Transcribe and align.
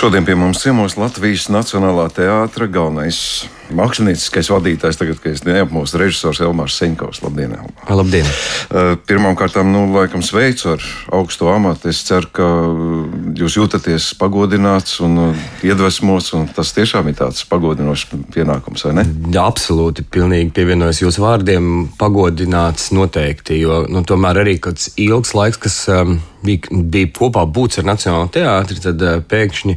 Šodien 0.00 0.24
pie 0.24 0.32
mums 0.32 0.62
ciemos 0.62 0.94
Latvijas 0.96 1.50
Nacionālā 1.52 2.06
teātra 2.16 2.64
galvenais 2.72 3.18
mākslinieckais 3.76 4.48
vadītājs, 4.48 4.96
tagad, 4.96 5.18
kad 5.20 5.34
es 5.36 5.42
neapmūstu 5.44 6.00
režisors 6.00 6.40
Elmārs 6.40 6.78
Senkovs. 6.80 7.20
Labdien! 7.20 7.52
Elmār. 7.58 7.90
Labdien! 7.98 8.30
Uh, 8.70 8.94
Pirmkārt, 9.04 9.58
nu, 9.68 9.82
laikam 9.92 10.24
sveicu 10.24 10.72
ar 10.72 10.86
augstu 11.18 11.50
amatu. 11.52 11.90
Es 11.92 12.00
ceru, 12.08 12.30
ka 12.32 12.48
jūs 13.40 13.56
jūtaties 13.58 14.10
pagodināts 14.20 14.98
un 15.04 15.18
uh, 15.20 15.44
iedvesmots, 15.66 16.32
un 16.38 16.48
tas 16.54 16.72
tiešām 16.76 17.10
ir 17.10 17.18
tāds 17.18 17.44
pagodinošs 17.50 18.06
pienākums, 18.34 18.84
vai 18.86 18.96
ne? 19.00 19.06
Jā, 19.32 19.46
absolūti, 19.48 20.06
pilnīgi 20.06 20.52
pievienojos 20.56 21.02
jūsu 21.04 21.24
vārdiem. 21.24 21.70
Pagodināts 22.00 22.90
noteikti, 22.96 23.60
jo 23.62 23.84
nu, 23.90 24.04
tomēr 24.06 24.42
arī 24.44 24.58
kāds 24.62 24.92
ilgs 25.00 25.34
laiks, 25.36 25.60
kas 25.60 25.78
um, 25.92 26.18
bija, 26.44 26.70
bija 26.70 27.10
kopā 27.16 27.44
būts 27.48 27.80
ar 27.80 27.88
Nacionālo 27.88 28.28
teātri, 28.32 28.80
tad 28.82 29.02
uh, 29.04 29.18
pēkšņi 29.30 29.76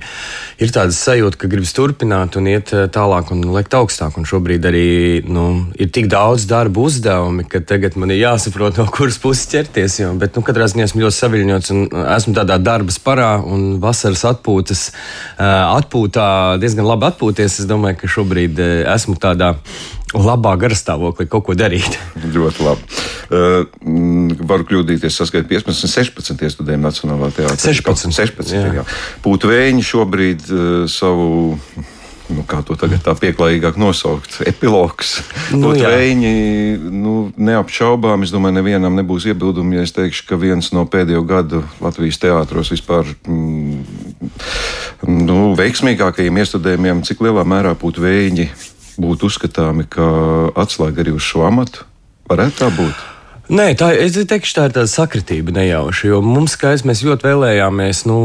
ir 0.63 0.73
tāda 0.73 0.95
sajūta, 0.95 1.39
ka 1.39 1.49
gribas 1.51 1.73
turpināt 1.75 2.37
un 2.39 2.49
iet 2.51 2.73
uh, 2.75 2.85
tālāk 2.91 3.31
un 3.35 3.43
lekt 3.55 3.75
augstāk. 3.77 4.17
Un 4.19 4.27
šobrīd 4.29 4.67
arī 4.69 4.87
nu, 5.27 5.47
ir 5.79 5.91
tik 5.93 6.09
daudz 6.11 6.47
darba 6.49 6.83
uzdevumi, 6.83 7.47
ka 7.49 7.63
tagad 7.67 7.97
man 7.99 8.13
ir 8.13 8.23
jāsaprot, 8.23 8.79
no 8.79 8.87
kuras 8.93 9.19
puses 9.21 9.49
ķerties. 9.51 9.99
Jo, 10.03 10.13
bet 10.19 10.37
nu, 10.37 10.45
katrā 10.45 10.67
ziņā 10.71 10.87
esmu 10.89 11.03
ļoti 11.05 11.19
saviņots 11.19 11.73
un 11.75 11.85
esmu 12.15 12.35
tādā 12.37 12.59
darba 12.61 12.93
sparā 12.93 13.31
un 13.53 13.65
vasaras 13.83 14.25
atpūtas 14.33 14.87
atpūtā 15.39 16.27
diezgan 16.61 16.89
labi 16.89 17.09
atpūties. 17.11 17.59
Es 17.63 17.69
domāju, 17.69 18.01
ka 18.03 18.13
šobrīd 18.17 18.61
esmu 18.93 19.17
tādā 19.21 19.53
labā 20.13 20.53
garastāvoklī 20.61 21.25
kaut 21.29 21.45
ko 21.47 21.55
darīt. 21.57 21.97
ļoti 22.35 22.65
labi. 22.65 23.01
Uh, 23.33 23.65
varu 24.45 24.67
kļūdīties, 24.69 25.17
saskaitīt 25.17 25.63
15, 25.65 25.89
16 25.89 26.53
studējiem 26.53 26.85
Nacionālā 26.85 27.31
teātrī. 27.33 27.57
16. 27.73 28.13
16 28.13 28.53
jā. 28.53 28.69
Jā. 28.81 28.85
Pūtvēņi 29.25 29.89
šobrīd 29.89 30.47
uh, 30.53 30.71
savu. 30.91 31.57
Nu, 32.31 32.45
kā 32.47 32.61
to 32.63 32.77
tagad 32.79 33.01
tā 33.03 33.11
pieklājīgāk 33.19 33.75
nosaukt? 33.79 34.37
Epilogs. 34.47 35.17
Nu, 35.51 35.73
Pūtvēņi, 35.73 36.31
nu, 36.87 37.15
neapšaubām, 37.35 38.23
es 38.23 38.31
domāju, 38.31 38.55
nevienam 38.61 38.95
nebūs 38.95 39.27
iebildumi, 39.27 39.75
ja 39.77 39.83
es 39.83 39.91
teikšu, 39.95 40.27
ka 40.29 40.39
viens 40.39 40.71
no 40.75 40.85
pēdējo 40.87 41.23
gadu 41.27 41.63
Latvijas 41.83 42.21
teātros 42.23 42.71
vispār 42.71 43.09
mm, 43.27 43.83
nu, 45.27 45.39
veiksmīgākajiem 45.59 46.39
iestudējumiem, 46.43 47.03
cik 47.07 47.25
lielā 47.27 47.43
mērā 47.43 47.75
Pūtvēņi 47.79 48.47
būtu 49.03 49.27
uzskatāmi 49.27 49.89
kā 49.91 50.07
atslēga 50.63 51.03
arī 51.03 51.17
uz 51.17 51.27
šo 51.27 51.43
amatu? 51.49 51.83
Varētu 52.31 52.63
tā 52.63 52.71
būt. 52.71 53.09
Nē, 53.53 53.67
tā, 53.77 53.91
es 54.01 54.15
teikšu, 54.17 54.53
tā 54.57 54.63
ir 54.65 54.71
tāda 54.73 54.89
sakritība 54.89 55.53
nejauša. 55.53 56.07
Jo 56.07 56.21
mums, 56.25 56.55
kā 56.57 56.71
es, 56.73 56.81
mēs 56.89 57.03
ļoti 57.05 57.27
vēlējāmies 57.27 57.99
nu, 58.09 58.15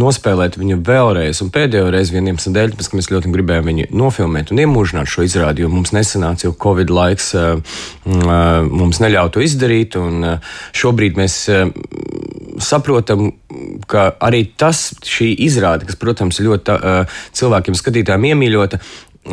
nospēlēt 0.00 0.56
viņu 0.56 0.78
vēlreiz, 0.86 1.42
un 1.44 1.50
pēdējo 1.52 1.90
reizi 1.92 2.14
vieniem 2.14 2.38
dēļ, 2.40 2.72
tāpēc, 2.72 2.88
ka 2.88 2.96
mēs 2.96 3.10
ļoti 3.12 3.32
gribējām 3.34 3.68
viņu 3.68 3.88
nofilmēt 4.00 4.54
un 4.54 4.62
iemūžināt 4.64 5.12
šo 5.12 5.26
izrādi, 5.28 5.66
jo 5.66 5.68
mums 5.68 5.92
nesanāca 5.92 6.46
jau 6.46 6.54
Covid 6.56 6.88
laiks, 6.88 7.34
mums 8.08 9.02
neļauj 9.04 9.34
to 9.34 9.44
izdarīt. 9.44 9.98
Šobrīd 10.80 11.20
mēs 11.20 11.36
saprotam, 12.64 13.28
ka 13.92 14.08
arī 14.24 14.46
tas, 14.56 14.86
šī 15.04 15.34
izrāde, 15.50 15.84
kas, 15.88 16.00
protams, 16.00 16.40
ļoti 16.48 16.80
cilvēkiem, 17.36 17.76
skatītājiem 17.76 18.30
iemīļota, 18.32 18.80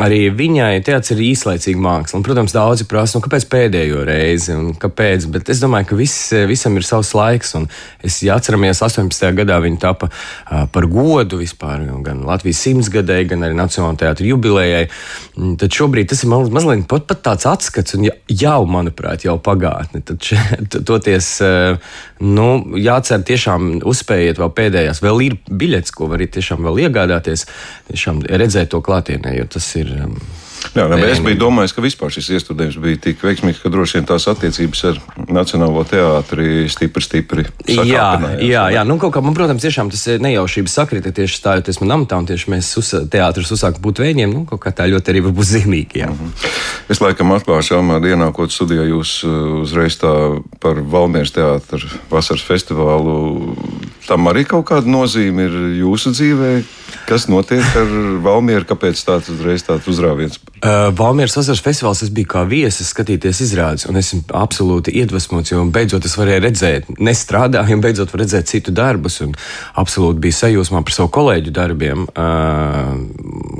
arī 0.02 0.30
viņai 0.34 0.82
teātris 0.86 1.14
ir 1.16 1.22
īslaicīga 1.30 1.82
māksla. 1.82 2.20
Un, 2.20 2.26
protams, 2.26 2.54
daudzi 2.56 2.88
prasa, 2.90 3.18
nu, 3.18 3.24
kāpēc 3.26 3.46
pēdējo 3.52 4.04
reizi 4.08 4.54
un 4.56 4.74
kāpēc. 4.80 5.28
Bet 5.32 5.52
es 5.54 5.62
domāju, 5.64 5.90
ka 5.92 6.00
viss, 6.00 6.32
visam 6.50 6.76
ir 6.80 6.88
savs 6.88 7.14
laiks. 7.16 7.54
Un 7.60 7.68
es 8.06 8.20
ja 8.26 8.38
atceramies, 8.40 8.82
18. 8.86 9.30
gadā 9.38 9.60
viņa 9.64 9.82
tapa 9.82 10.10
uh, 10.12 10.66
par 10.72 10.88
godu 10.92 11.40
vispār 11.42 11.86
gan 12.06 12.24
Latvijas 12.28 12.64
simtsgadēji, 12.66 13.30
gan 13.32 13.46
arī 13.48 13.58
Nacionālajai 13.60 14.02
teātris 14.04 14.32
jubilejai. 14.32 14.84
Mm, 15.38 15.56
tad 15.62 15.80
šobrīd 15.80 16.12
tas 16.12 16.24
ir 16.26 16.32
ma 16.34 16.42
mazliet 16.44 16.88
pat, 16.92 17.08
pat 17.12 17.24
tāds 17.30 17.50
atskats 17.50 17.98
un 17.98 18.10
jau, 18.10 18.60
manuprāt, 18.70 19.28
jau 19.28 19.38
pagātne. 19.42 20.04
Tad 20.06 20.30
toties, 20.90 21.32
uh, 21.46 21.96
nu, 22.24 22.50
jācer 22.82 23.24
tiešām 23.28 23.80
uzspējiet 23.86 24.42
vēl 24.42 24.52
pēdējās. 24.60 25.04
Vēl 25.06 25.26
ir 25.30 25.40
biļets, 25.50 25.96
ko 25.96 26.10
varat 26.12 26.36
tiešām 26.36 26.66
vēl 26.68 26.86
iegādāties, 26.88 27.48
tiešām 27.92 28.24
redzēt 28.28 28.74
to 28.74 28.82
klātienē, 28.86 29.36
jo 29.40 29.48
tas 29.56 29.68
ir 29.80 29.85
ir. 29.86 30.02
Um, 30.06 30.18
Jā, 30.74 30.86
ne, 30.90 30.98
es 31.08 31.22
biju 31.24 31.38
domājis, 31.40 31.74
ka 31.76 31.84
vispār 31.84 32.12
šis 32.14 32.28
iestudējums 32.36 32.78
bija 32.82 33.00
tik 33.04 33.22
veiksmīgs, 33.24 33.62
ka 33.62 33.70
droši 33.72 34.00
vien 34.00 34.08
tās 34.10 34.26
attiecības 34.32 34.82
ar 34.90 35.00
Nacionālo 35.32 35.84
teātri 35.88 36.66
stipri, 36.72 37.04
stipri 37.06 37.46
jā, 37.70 38.08
jā, 38.44 38.66
jā, 38.74 38.84
nu 38.88 38.98
kaut 39.02 39.14
kā 39.16 39.22
man, 39.24 39.36
protams, 39.38 39.64
tiešām 39.64 39.92
tas 39.94 40.04
nejaušības 40.24 40.78
sakrita 40.80 41.14
tieši 41.16 41.40
stājoties 41.40 41.80
man 41.84 41.96
amatā, 42.00 42.20
un 42.20 42.28
tieši 42.30 42.52
mēs 42.52 42.72
uz, 42.82 42.92
teātris 43.12 43.54
uzsākām 43.56 43.84
būt 43.86 44.02
vēņiem, 44.04 44.34
nu 44.36 44.44
kaut 44.50 44.64
kā 44.66 44.74
tā 44.76 44.88
ļoti 44.92 45.14
arī 45.14 45.24
varbūt 45.28 45.50
zīmīgi. 45.54 46.02
Jā. 46.02 46.10
Mm 46.12 46.20
-hmm. 46.20 46.50
Es 46.90 47.02
laikam 47.02 47.32
atklāšu, 47.36 47.78
Almār, 47.80 48.04
ienākot 48.04 48.52
studijā, 48.52 48.84
jūs 48.90 49.22
uh, 49.24 49.62
uzreiz 49.64 50.00
tā 50.02 50.42
par 50.60 50.82
Valmieras 50.82 51.32
teātru 51.32 51.88
vasaras 52.12 52.44
festivālu, 52.44 53.56
tam 54.08 54.28
arī 54.28 54.46
kaut 54.46 54.68
kāda 54.70 54.88
nozīme 54.88 55.48
ir 55.48 55.56
jūsu 55.82 56.12
dzīvē? 56.12 56.64
Kas 57.06 57.28
notiek 57.30 57.62
ar 57.78 57.92
Valmieru? 58.26 58.66
Kāpēc 58.66 59.02
tāds 59.06 59.30
uzreiz 59.30 59.62
tāds 59.66 59.86
uzrāviens? 59.92 60.40
Uh, 60.66 60.90
Valmieras 60.98 61.36
vasaras 61.38 61.62
festivāls 61.62 62.02
es 62.02 62.10
biju 62.10 62.32
kā 62.32 62.42
viesis 62.50 62.90
skatīties 62.90 63.44
izrādes, 63.46 63.86
un 63.86 64.00
esmu 64.00 64.24
absolūti 64.34 64.96
iedvesmots, 64.98 65.52
jo 65.52 65.62
beidzot 65.70 66.08
es 66.10 66.16
varēju 66.18 66.42
redzēt, 66.48 66.90
nestrādāju, 66.98 67.78
un 67.78 67.84
beidzot 67.84 68.16
redzēt 68.18 68.50
citu 68.50 68.74
darbus, 68.74 69.20
un 69.22 69.36
absolūti 69.78 70.24
biju 70.24 70.38
sajūsmā 70.40 70.82
par 70.88 70.98
savu 70.98 71.12
kolēģu 71.20 71.54
darbiem, 71.54 72.08
uh, 72.10 72.96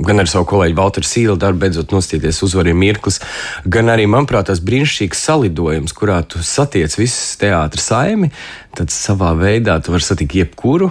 gan 0.08 0.24
ar 0.24 0.32
savu 0.32 0.48
kolēģi 0.50 0.78
Valteru 0.80 1.10
Sīlu 1.12 1.38
darbu, 1.38 1.62
beidzot 1.62 1.94
nostīties 1.94 2.42
uzvariem 2.42 2.82
mirklis, 2.82 3.20
gan 3.62 3.94
arī, 3.94 4.08
manuprāt, 4.10 4.50
tas 4.50 4.64
brīnišķīgs 4.66 5.22
salidojums, 5.28 5.94
kurā 5.94 6.18
tu 6.26 6.42
satiec 6.42 6.98
visas 6.98 7.38
teātras 7.38 7.86
saimi, 7.92 8.32
tad 8.76 8.90
savā 8.90 9.30
veidā 9.38 9.78
tu 9.78 9.94
vari 9.94 10.04
satikt 10.04 10.34
jebkuru, 10.36 10.90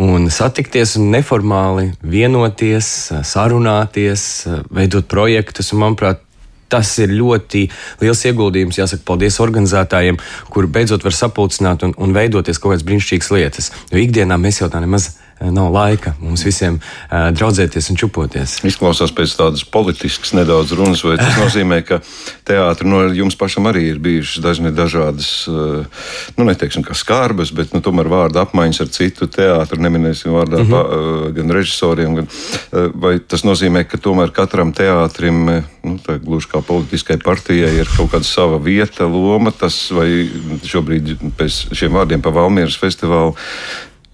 un 0.00 0.30
satikties 0.32 0.96
un 1.00 1.10
neformāli 1.12 1.90
vienoties, 2.00 3.10
sarunāties, 3.26 4.26
veidot 4.72 5.08
projektus. 5.10 5.72
Un, 5.74 5.82
manuprāt, 5.84 6.22
tas 6.70 6.92
ir 7.02 7.12
ļoti 7.12 7.66
liels 8.00 8.22
ieguldījums. 8.30 8.78
Jāsaka, 8.80 9.04
paldies 9.08 9.40
organizētājiem, 9.42 10.20
kuri 10.54 10.70
beidzot 10.70 11.04
var 11.04 11.16
sapulcināt 11.16 11.84
un, 11.86 11.96
un 11.98 12.14
veidoties 12.16 12.62
kaut 12.62 12.74
kādas 12.76 12.86
brīnišķīgas 12.86 13.32
lietas. 13.34 13.72
Jo 13.90 14.00
ikdienā 14.00 14.38
mēs 14.40 14.62
jau 14.62 14.70
tā 14.72 14.82
nemaz 14.82 15.12
nav 15.40 15.72
laika 15.72 16.12
mums 16.20 16.44
visiem 16.44 16.76
uh, 16.76 17.30
draudzēties 17.32 17.90
un 17.92 17.98
čupoties. 18.00 18.58
Izklausās 18.68 19.12
pēc 19.16 19.34
tādas 19.38 19.64
politiskas 19.64 20.34
nedaudz 20.36 20.74
runas, 20.76 21.02
vai 21.06 21.16
tas 21.20 21.38
nozīmē, 21.40 21.80
ka 21.86 22.00
teātris 22.48 22.88
no 22.90 23.02
jums 23.16 23.38
pašam 23.40 23.68
arī 23.70 23.86
ir 23.90 24.00
bijušas 24.02 24.44
dažne 24.44 24.72
dažādas, 24.76 25.30
uh, 25.48 26.04
nu, 26.36 26.46
neteiksim, 26.48 26.84
kā 26.86 26.96
skarbas, 26.98 27.54
bet 27.56 27.74
nu, 27.76 27.80
tomēr 27.84 28.10
vārdu 28.12 28.42
apmaiņas 28.42 28.84
ar 28.84 28.92
citu 28.92 29.30
teātru, 29.32 29.80
neminēsim 29.80 30.34
vārdā 30.36 30.60
mm 30.60 30.68
-hmm. 30.68 30.76
pa, 30.76 30.80
uh, 30.84 31.34
gan 31.36 31.56
režisoriem, 31.56 32.20
gan, 32.20 32.28
uh, 32.28 32.90
vai 32.94 33.16
tas 33.20 33.44
nozīmē, 33.46 33.84
ka 33.88 33.98
tomēr 33.98 34.34
katram 34.36 34.74
teātrim, 34.76 35.64
nu, 35.84 35.98
tā 36.04 36.18
gluži 36.20 36.52
kā 36.52 36.62
politiskai 36.62 37.18
partijai, 37.24 37.72
ir 37.80 37.88
kaut 37.96 38.12
kāda 38.12 38.28
sava 38.28 38.58
vieta, 38.58 39.08
loma, 39.08 39.50
tas 39.50 39.90
vai 39.90 40.28
šobrīd 40.64 41.16
pēc 41.38 41.70
šiem 41.72 41.96
vārdiem 41.96 42.20
pa 42.20 42.30
Valmieras 42.34 42.76
festivālu 42.76 43.36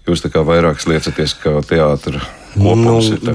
Jūs 0.07 0.23
tā 0.23 0.31
kā 0.31 0.43
vairāk 0.47 0.79
liecaties 0.87 1.33
kā 1.41 1.57
teātris. 1.67 2.23
Nu, 2.57 2.73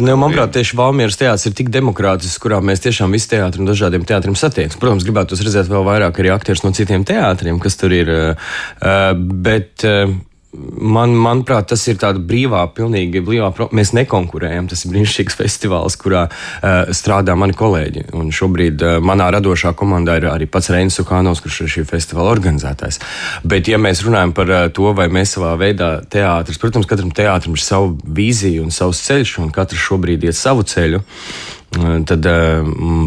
ne, 0.02 0.14
manuprāt, 0.18 0.54
tieši 0.56 0.76
Valmieras 0.78 1.18
teātris 1.20 1.46
ir 1.46 1.54
tik 1.58 1.68
demokrātisks, 1.72 2.40
kurā 2.42 2.58
mēs 2.64 2.82
tiešām 2.82 3.12
visi 3.14 3.30
teātri 3.30 3.62
un 3.62 3.68
dažādiem 3.70 4.06
teātriem 4.08 4.34
satiekas. 4.38 4.78
Protams, 4.80 5.06
gribētu 5.06 5.38
redzēt 5.38 5.70
vēl 5.70 5.84
vairāk 5.86 6.18
arī 6.18 6.32
aktierus 6.34 6.64
no 6.64 6.72
citiem 6.74 7.04
teātriem, 7.06 7.60
kas 7.62 7.78
tur 7.78 7.94
ir. 7.94 8.10
Eh, 8.10 8.50
eh, 8.82 9.12
bet 9.46 9.86
eh, 9.86 10.16
Man, 10.52 11.14
manuprāt, 11.16 11.70
tas 11.70 11.80
ir 11.88 11.96
tāds 11.96 12.20
brīvā, 12.28 12.66
pilnīgi 12.76 13.22
brīvā. 13.24 13.48
Mēs 13.72 13.94
nekonkurējam. 13.96 14.66
Tas 14.68 14.82
ir 14.84 14.92
brīnišķīgs 14.92 15.38
festivāls, 15.40 15.96
kurā 16.00 16.26
uh, 16.28 16.90
strādā 16.92 17.32
mani 17.40 17.56
kolēģi. 17.56 18.10
Un 18.18 18.28
šobrīd 18.36 18.84
uh, 18.84 18.98
manā 19.00 19.30
radošā 19.32 19.72
komandā 19.78 20.18
ir 20.20 20.28
arī 20.28 20.48
pats 20.52 20.68
Reinis 20.74 20.98
Sukānovs, 21.00 21.40
kurš 21.40 21.62
ir 21.64 21.72
šī 21.76 21.86
festivāla 21.88 22.34
organizētājs. 22.34 23.00
Bet, 23.48 23.72
ja 23.72 23.80
mēs 23.80 24.04
runājam 24.04 24.36
par 24.36 24.52
uh, 24.52 24.66
to, 24.76 24.92
vai 24.98 25.08
mēs 25.12 25.32
savā 25.38 25.54
veidā 25.60 25.94
teātris, 26.12 26.60
protams, 26.60 26.90
katram 26.90 27.14
teātrim 27.16 27.56
ir 27.56 27.64
sava 27.64 27.88
vīzija 28.20 28.60
un 28.60 28.76
savs 28.76 29.00
ceļš, 29.08 29.38
un 29.40 29.56
katrs 29.56 29.88
šobrīd 29.88 30.28
iet 30.28 30.36
savu 30.36 30.68
ceļu. 30.68 31.00
Tad, 31.72 32.26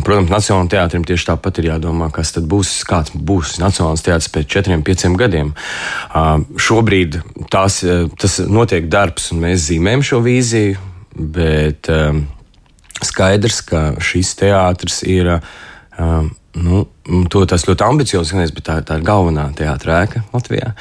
protams, 0.02 0.32
Nacionālajiem 0.34 0.70
teātrim 0.74 1.04
tieši 1.06 1.28
tāpat 1.28 1.60
ir 1.62 1.68
jādomā, 1.70 2.08
kas 2.14 2.34
būs, 2.50 2.72
kāds 2.90 3.14
būs 3.14 3.60
Nacionālais 3.62 4.02
teātris 4.06 4.32
pēc 4.34 4.48
četriem, 4.56 4.82
pieciem 4.86 5.18
gadiem. 5.20 5.52
Šobrīd 6.58 7.20
tās, 7.54 7.84
tas 8.18 8.40
notiek 8.50 8.90
darbs, 8.90 9.30
un 9.36 9.44
mēs 9.46 9.68
zīmējam 9.68 10.06
šo 10.10 10.22
vīziju, 10.26 10.82
bet 11.36 11.92
skaidrs, 13.06 13.62
ka 13.70 13.84
šis 14.02 14.34
teātris 14.42 15.04
ir 15.06 15.36
Um, 15.96 16.32
nu, 16.60 16.82
to 17.32 17.44
tas 17.48 17.64
ļoti 17.68 17.86
ambiciozi 17.86 18.32
skanēs, 18.32 18.54
bet 18.56 18.66
tā, 18.68 18.80
tā 18.84 18.98
ir 19.00 19.06
galvenā 19.08 19.46
teātrēka 19.56 20.26
Latvijā. 20.34 20.74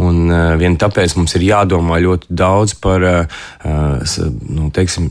Un 0.00 0.26
uh, 0.28 0.54
vien 0.60 0.76
tāpēc 0.80 1.16
mums 1.16 1.36
ir 1.38 1.46
jādomā 1.48 2.00
ļoti 2.04 2.28
daudz 2.42 2.76
par 2.80 3.06
uh, 3.06 3.38
nu, 3.64 4.68
teiksim, 4.74 5.08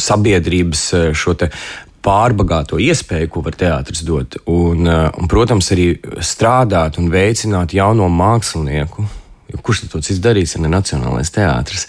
sabiedrības 0.00 0.86
šo 1.16 1.36
te 1.40 1.50
pārbagāto 2.06 2.78
iespēju, 2.80 3.28
ko 3.32 3.42
var 3.42 3.56
teātris 3.58 4.04
dot. 4.06 4.38
Un, 4.46 4.86
un, 4.86 5.28
protams, 5.30 5.72
arī 5.74 5.88
strādāt 6.22 7.00
un 7.02 7.10
veicināt 7.10 7.74
jauno 7.74 8.06
mākslinieku. 8.12 9.06
Kurš 9.46 9.84
to 9.92 10.00
cits 10.02 10.18
darīs, 10.22 10.56
ja 10.56 10.62
ne 10.62 10.70
Nacionālais 10.72 11.30
teātris? 11.30 11.86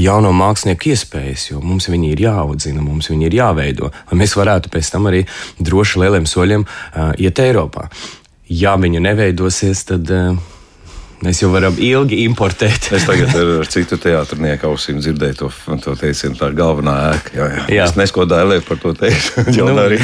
Jauno 0.00 0.30
mākslinieku 0.36 0.90
iespējas, 0.94 1.50
jo 1.50 1.60
mums 1.64 1.90
viņi 1.92 2.14
ir 2.14 2.22
jāaudzina, 2.24 2.80
mums 2.84 3.10
viņi 3.12 3.28
ir 3.28 3.36
jāveido, 3.36 3.90
lai 4.10 4.20
mēs 4.22 4.36
varētu 4.36 4.72
pēc 4.72 4.90
tam 4.94 5.08
arī 5.10 5.26
droši 5.60 6.02
lieliem 6.02 6.28
soļiem 6.28 6.64
uh, 6.64 7.12
iet 7.20 7.40
Eiropā. 7.44 7.90
Ja 8.48 8.76
viņi 8.80 9.02
neveidosies, 9.04 9.84
tad 9.88 10.12
uh, 10.12 10.36
Mēs 11.24 11.38
jau 11.40 11.48
varam 11.48 11.78
ilgi 11.80 12.18
importēt. 12.26 12.90
es 12.92 13.06
tagad 13.08 13.30
ar 13.40 13.68
citu 13.72 13.96
teātrnieku 13.96 14.68
ausīm 14.68 14.98
dzirdēju 15.00 15.38
to, 15.38 15.48
to 15.80 15.94
teicienu, 15.96 16.36
tā 16.36 16.50
ir 16.50 16.58
galvenā 16.58 16.96
ēka. 17.14 17.32
Jā, 17.32 17.46
jā. 17.54 17.62
jā. 17.72 17.86
Es 17.88 17.96
neskodāju 17.96 18.50
lietu 18.50 18.68
par 18.68 18.82
to 18.82 18.92
teicu. 19.00 19.46
jau 19.56 19.70
nu. 19.70 19.78
arī. 19.80 19.96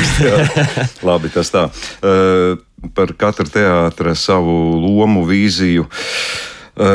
Labi, 1.05 1.29
tas 1.35 1.53
tā. 1.53 1.67
Uh, 2.01 2.57
par 2.97 3.13
katru 3.21 3.45
teātra 3.53 4.17
savu 4.17 4.57
lomu, 4.81 5.27
vīziju. 5.29 5.85
Uh, 5.85 6.52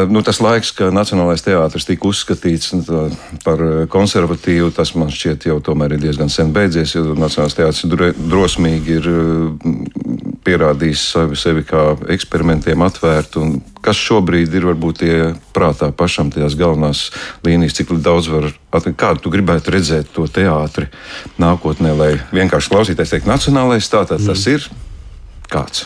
nu, 0.09 0.21
tas 0.25 0.39
laiks, 0.41 0.71
kad 0.73 0.93
Nacionālais 0.95 1.43
teātris 1.45 1.85
tika 1.85 2.07
uzskatīts 2.09 2.71
nu, 2.73 3.01
par 3.43 3.61
konservatīvu, 3.93 4.71
tas 4.73 4.95
man 4.97 5.11
šķiet 5.13 5.45
jau 5.51 5.59
tomēr 5.61 5.93
ir 5.93 6.01
diezgan 6.01 6.31
sen 6.33 6.49
beidzies, 6.55 6.95
jo 6.95 7.13
Nacionālais 7.13 7.53
teātris 7.59 8.15
drosmīgi 8.17 8.95
ir 8.97 9.09
eh, 9.11 9.75
pierādījis 10.47 11.03
sevi, 11.11 11.37
sevi 11.37 11.65
kā 11.67 11.83
eksperimentiem 12.15 12.81
atvērt. 12.87 13.37
Kas 13.85 14.01
šobrīd 14.01 14.57
ir 14.57 14.65
varbūt 14.71 15.03
tie 15.03 15.19
prātā 15.53 15.91
pašam 15.93 16.33
tās 16.33 16.57
galvenās 16.57 17.11
līnijas, 17.45 17.77
cik 17.77 17.93
daudz 18.01 18.31
var 18.33 18.49
atrast, 18.49 18.97
kādu 18.97 19.27
tu 19.27 19.35
gribētu 19.35 19.75
redzēt 19.77 20.09
to 20.15 20.25
teātri 20.25 20.89
nākotnē, 21.37 21.93
lai 21.93 22.11
vienkārši 22.33 22.73
klausīties, 22.73 23.13
teikt, 23.13 23.29
nacionālais 23.29 23.93
tā, 23.93 24.07
tā 24.09 24.17
tas 24.17 24.41
mm. 24.41 24.57
ir 24.57 24.67
kāds. 25.53 25.85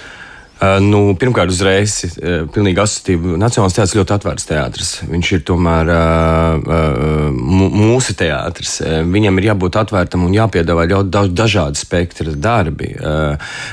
Uh, 0.62 0.78
nu, 0.78 1.16
pirmkārt, 1.18 1.50
uzreiz 1.50 2.04
uh, 2.06 2.44
pilnīgi 2.54 2.78
asociatīvi. 2.84 3.34
Nacionālais 3.42 3.74
teātris 3.74 3.96
ļoti 3.98 4.13
atvērts 4.13 4.46
teātris. 4.46 4.90
Viņš 5.10 5.31
ir 5.34 5.40
tomēr 5.50 5.90
uh, 5.90 7.31
mūsu 7.34 8.13
teātris. 8.19 8.75
Viņam 9.10 9.40
ir 9.42 9.48
jābūt 9.50 9.80
atvērtam 9.81 10.28
un 10.28 10.36
jāpiedāvā 10.36 10.86
ļoti 10.92 11.34
dažādi 11.34 11.81
spektra 11.81 12.36
darbi. 12.38 12.92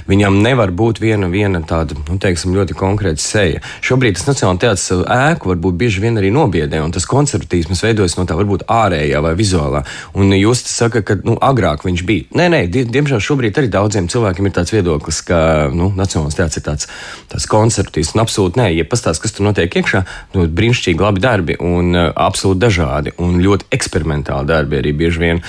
Viņam 0.09 0.39
nevar 0.41 0.73
būt 0.73 1.03
viena, 1.03 1.29
viena 1.29 1.61
tāda 1.69 1.97
nu, 1.99 2.17
teiksim, 2.21 2.55
ļoti 2.57 2.77
konkrēta 2.79 3.21
seja. 3.21 3.61
Šobrīd 3.85 4.17
tas 4.17 4.25
Nacionālais 4.31 4.63
teātris 4.65 5.05
ēku 5.19 5.53
varbūt 5.53 5.77
bieži 5.81 6.03
vien 6.05 6.17
arī 6.17 6.33
nobiedē, 6.33 6.81
un 6.85 6.95
tas 6.95 7.09
konservatīvs 7.11 7.85
veidojas 7.85 8.17
no 8.17 8.25
tā 8.29 8.39
varbūt 8.39 8.65
ārējā 8.65 9.21
vai 9.25 9.35
vizuālā. 9.37 9.85
Un 10.17 10.33
jūs 10.39 10.65
sakat, 10.73 11.05
ka 11.05 11.19
nu, 11.21 11.37
agrāk 11.37 11.85
viņš 11.85 12.07
bija. 12.09 12.29
Nē, 12.39 12.49
nē, 12.55 12.65
diemžēl 12.73 13.21
šobrīd 13.29 13.61
arī 13.61 13.73
daudziem 13.77 14.09
cilvēkiem 14.09 14.49
ir 14.49 14.57
tāds 14.57 14.73
viedoklis, 14.73 15.21
ka 15.29 15.41
nu, 15.75 15.93
Nacionālais 15.99 16.39
teātris 16.39 16.63
ir 16.63 16.69
tāds 16.71 16.78
tāds, 16.79 16.89
tāds 17.33 17.47
koncertīsts. 17.51 18.15
Un 18.17 18.23
absolūti 18.23 18.61
nē, 18.61 18.69
ja 18.77 18.87
pastāstīs, 18.89 19.23
kas 19.23 19.35
tur 19.37 19.49
notiek 19.49 19.79
iekšā, 19.81 20.03
nu, 20.37 20.47
brīnišķīgi 20.47 21.05
labi 21.05 21.23
darbi 21.25 21.59
un 21.59 21.93
uh, 21.97 22.11
absolūti 22.15 22.63
dažādi 22.63 23.15
un 23.23 23.39
ļoti 23.43 23.69
eksperimentāli 23.75 24.49
darbi 24.49 24.79
arī 24.81 24.95
bieži 24.97 25.23
vien. 25.25 25.43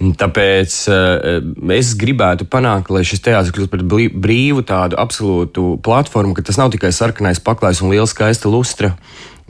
Tāpēc 0.00 0.78
uh, 0.92 1.76
es 1.76 1.94
gribētu 1.98 2.48
panākt, 2.50 2.92
lai 2.92 3.04
šis 3.06 3.22
teātris 3.24 3.54
kļūst 3.54 3.72
par 3.72 3.86
brīvu 3.86 4.66
tādu 4.68 4.98
absolūtu 5.00 5.78
platformu, 5.84 6.34
ka 6.36 6.46
tas 6.46 6.58
nav 6.60 6.72
tikai 6.74 6.92
sarkanais 6.94 7.42
paklājs 7.42 7.82
un 7.84 7.94
liela 7.94 8.08
skaista 8.10 8.50
lustra, 8.52 8.96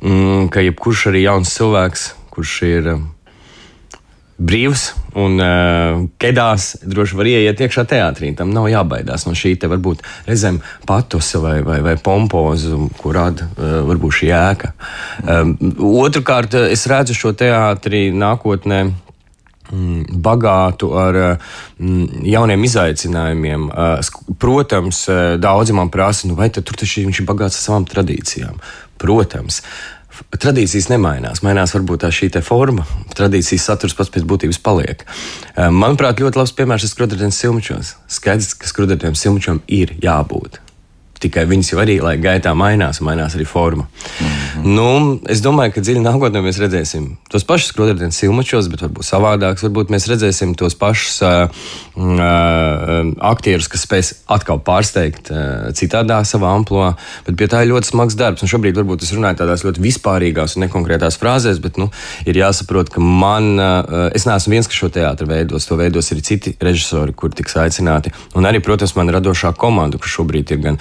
mm, 0.02 0.52
ka 0.52 0.64
jebkurš 0.64 1.08
arī 1.12 1.26
jauns 1.26 1.56
cilvēks, 1.56 2.12
kurš 2.32 2.60
ir. 2.68 2.94
Uh, 2.96 3.21
brīvs 4.40 4.86
un 5.18 5.36
uh, 5.42 6.02
kedās, 6.20 6.72
droši 6.88 7.18
var 7.18 7.28
ieiet 7.28 7.60
iekšā 7.60 7.84
teātrī. 7.88 8.32
Tam 8.36 8.52
nav 8.54 8.68
jābaidās 8.72 9.26
no 9.28 9.34
šī 9.36 9.54
te 9.60 9.68
varbūt 9.70 10.02
reizēm 10.28 10.60
patusa 10.88 11.42
vai, 11.42 11.58
vai, 11.66 11.80
vai 11.84 11.96
pompoza, 12.00 12.78
ko 12.98 13.14
rada 13.14 13.48
uh, 13.50 13.78
varbūt 13.88 14.18
šī 14.22 14.32
ēka. 14.38 14.72
Um, 15.22 15.56
Otrakārt, 16.02 16.56
es 16.72 16.86
redzu 16.90 17.16
šo 17.16 17.34
teātri 17.38 18.06
nākotnē 18.16 18.80
mm, 18.86 20.20
bagātu 20.24 20.92
ar 20.98 21.20
mm, 21.32 22.22
jauniem 22.32 22.64
izaicinājumiem. 22.70 23.68
Protams, 24.42 25.04
daudzi 25.42 25.76
man 25.76 25.92
prasa, 25.92 26.30
nu 26.30 26.38
vai 26.38 26.48
tur 26.54 26.64
taču 26.64 27.04
viņš 27.04 27.22
ir 27.22 27.28
bagāts 27.28 27.60
ar 27.60 27.68
savām 27.68 27.88
tradīcijām. 27.88 28.56
Protams, 29.02 29.60
Tradīcijas 30.42 30.88
nemainās, 30.90 31.42
mainās 31.44 31.74
varbūt 31.76 32.02
tā 32.04 32.10
šī 32.12 32.30
forma. 32.44 32.86
Tradīcijas 33.16 33.68
saturs 33.68 33.94
pats 33.98 34.12
pēc 34.12 34.26
būtības 34.28 34.60
paliek. 34.64 35.06
Manuprāt, 35.56 36.20
ļoti 36.20 36.40
labs 36.40 36.56
piemērs 36.56 36.88
ir 36.88 36.92
skrudrētājs 36.92 37.40
silmačos. 37.44 37.94
Skaidrs, 38.08 38.54
ka 38.58 38.68
skrudrētājiem 38.70 39.18
silmačam 39.18 39.62
ir 39.68 39.94
jābūt. 40.02 40.60
Tikai 41.22 41.44
viņas 41.46 41.72
jau 41.72 41.80
arī 41.82 41.98
laika 42.02 42.22
gaitā 42.24 42.52
mainās, 42.58 42.98
mainās 43.04 43.36
arī 43.38 43.46
forma. 43.46 43.86
Mm 43.86 44.26
-hmm. 44.26 44.64
nu, 44.76 45.20
es 45.30 45.42
domāju, 45.42 45.72
ka 45.74 45.80
dziļi 45.80 46.02
nākotnē 46.02 46.42
mēs 46.42 46.58
redzēsim 46.58 47.16
tos 47.30 47.44
pašus 47.44 47.70
skrodētājus 47.72 48.18
silmačos, 48.18 48.68
bet 48.68 48.82
varbūt 48.82 49.06
savādāks. 49.06 49.62
Varbūt 49.62 49.92
mēs 49.94 50.08
redzēsim 50.10 50.54
tos 50.58 50.74
pašus 50.74 51.22
uh, 51.22 51.48
uh, 51.96 53.12
aktierus, 53.32 53.68
kas 53.68 53.86
spēs 53.86 54.12
atkal 54.26 54.58
pārsteigt 54.58 55.30
uh, 55.30 55.70
citādā 55.72 56.20
savā 56.28 56.50
amplitūnā. 56.56 56.92
Bet 57.26 57.38
pie 57.38 57.48
tā 57.52 57.62
ir 57.62 57.72
ļoti 57.72 57.92
smags 57.92 58.18
darbs. 58.18 58.42
Un 58.42 58.50
šobrīd 58.52 58.76
varbūt 58.76 59.06
es 59.06 59.14
runāju 59.14 59.40
tādās 59.42 59.64
ļoti 59.66 59.82
vispārīgās 59.86 60.56
un 60.56 60.66
nekonkrētās 60.66 61.18
frāzēs, 61.22 61.62
bet 61.62 61.78
nu, 61.80 61.90
ir 62.26 62.36
jāsaprot, 62.42 62.90
ka 62.92 63.00
man, 63.00 63.54
uh, 63.58 64.10
es 64.14 64.26
neesmu 64.26 64.56
viens, 64.56 64.68
kas 64.68 64.82
šo 64.82 64.90
teātru 64.92 65.28
veidos. 65.30 65.66
To 65.70 65.78
veidos 65.80 66.12
arī 66.12 66.22
citi 66.26 66.56
režisori, 66.60 67.14
kuri 67.16 67.40
tiks 67.40 67.56
aicināti. 67.56 68.12
Un 68.34 68.48
arī, 68.48 68.62
protams, 68.64 68.96
man 68.98 69.12
radošā 69.12 69.54
komanda, 69.56 70.00
kas 70.02 70.12
šobrīd 70.18 70.52
ir 70.52 70.62
gan 70.64 70.80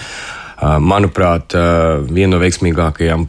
Manuprāt, 0.61 1.55
viena 2.13 2.35
no 2.35 2.41
veiksmīgākajām, 2.43 3.25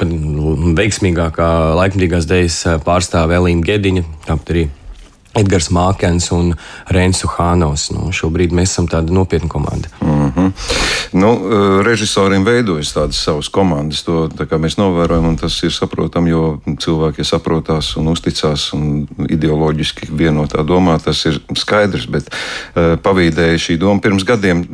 veiksmīgākā 0.76 1.48
laikmatīgās 1.78 2.28
dēļas 2.28 2.60
pārstāve 2.84 3.38
Elīna 3.40 3.64
Gediņa, 3.64 4.04
tāpat 4.28 4.52
arī 4.52 4.68
Edgars 5.38 5.70
Mākens 5.72 6.28
un 6.34 6.52
Rēns 6.92 7.22
Hānos. 7.36 7.86
Nu, 7.94 8.10
šobrīd 8.12 8.52
mēs 8.52 8.74
esam 8.74 8.88
tāda 8.90 9.14
nopietna 9.16 9.48
komanda. 9.48 9.88
Mm 10.02 10.32
-hmm. 10.36 10.52
nu, 11.12 11.30
režisoriem 11.82 12.44
veidojas 12.44 12.92
tādas 12.92 13.22
savas 13.24 13.48
komandas. 13.48 14.02
To 14.02 14.28
mēs 14.58 14.76
novērojam, 14.76 15.28
un 15.28 15.36
tas 15.36 15.62
ir 15.62 15.72
saprotami, 15.72 16.30
jo 16.30 16.60
cilvēki 16.66 17.24
saprotās 17.24 17.96
un 17.96 18.08
uzticās 18.08 18.72
un 18.72 19.06
ideoloģiski 19.28 20.08
vienotā 20.12 20.64
domā. 20.64 20.98
Tas 21.04 21.24
ir 21.26 21.40
skaidrs, 21.56 22.06
bet 22.06 22.28
pavīdēja 23.02 23.58
šī 23.58 23.78
doma 23.78 24.00
pirms 24.00 24.24
gadiem. 24.24 24.66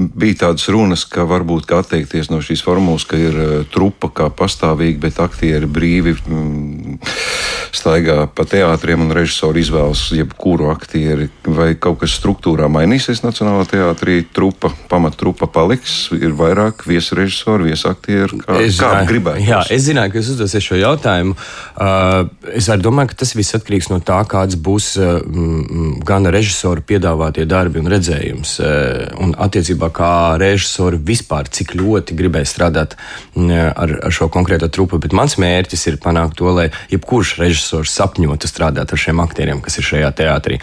Bija 0.00 0.46
tādas 0.46 0.68
runas, 0.72 1.04
ka 1.08 1.26
varbūt 1.28 1.66
kā 1.68 1.80
atteikties 1.82 2.30
no 2.32 2.40
šīs 2.44 2.62
formulas, 2.64 3.04
ka 3.08 3.18
ir 3.20 3.36
uh, 3.36 3.50
trupa 3.68 4.08
kā 4.14 4.28
pastāvīga, 4.32 5.00
bet 5.02 5.20
aktieri 5.20 5.68
brīvi 5.68 6.14
mm, 6.16 6.96
staigā 7.76 8.24
pa 8.34 8.46
teātriem 8.48 9.04
un 9.04 9.12
režisori 9.14 9.62
izvēlas 9.64 10.06
jebkuru 10.16 10.70
aktieri. 10.72 11.28
Vai 11.44 11.72
kaut 11.80 12.00
kas 12.02 12.14
struktūrā 12.18 12.68
mainīsies 12.72 13.22
Nacionālajā 13.24 13.70
teātrī? 13.74 14.20
Trupa, 14.34 14.72
pamattrupa 14.90 15.48
paliks, 15.50 16.08
ir 16.16 16.34
vairāk 16.38 16.86
viesrežisori, 16.88 17.70
viesaktieri. 17.70 18.40
Kā, 18.44 18.58
es 18.64 18.80
kā 18.80 18.92
gribētu? 19.08 19.44
Jā, 19.46 19.62
es 19.72 19.86
zināju, 19.88 20.14
ka 20.14 20.20
jūs 20.20 20.32
uzdosiet 20.34 20.64
šo 20.64 20.80
jautājumu. 20.80 21.36
Uh, 21.76 22.30
es 22.56 22.70
arī 22.72 22.86
domāju, 22.86 23.12
ka 23.12 23.20
tas 23.24 23.34
viss 23.36 23.58
atkarīgs 23.58 23.90
no 23.92 24.00
tā, 24.04 24.20
kāds 24.30 24.58
būs 24.60 24.92
uh, 25.00 25.20
gan 26.06 26.28
režisoru 26.30 26.84
piedāvātie 26.86 27.46
darbi 27.50 27.82
un 27.82 27.90
redzējums. 27.92 28.56
Uh, 28.64 29.06
un 29.20 29.36
attiecībā 29.38 29.89
kā 29.94 30.38
režisori 30.40 31.00
vispār, 31.10 31.48
cik 31.52 31.74
ļoti 31.78 32.16
gribēju 32.18 32.48
strādāt 32.48 32.96
mm, 33.34 33.70
ar, 33.70 33.94
ar 34.08 34.14
šo 34.14 34.30
konkrēto 34.32 34.70
trupu. 34.72 35.00
Bet 35.02 35.14
mans 35.16 35.36
mērķis 35.40 35.86
ir 35.90 36.00
panākt 36.02 36.38
to, 36.40 36.50
lai 36.56 36.68
jebkurš 36.92 37.36
režisors 37.40 37.94
sapņotu 37.96 38.50
strādāt 38.50 38.92
ar 38.92 39.02
šiem 39.04 39.22
aktieriem, 39.22 39.62
kas 39.64 39.80
ir 39.80 39.88
šajā 39.90 40.12
teātrī. 40.22 40.60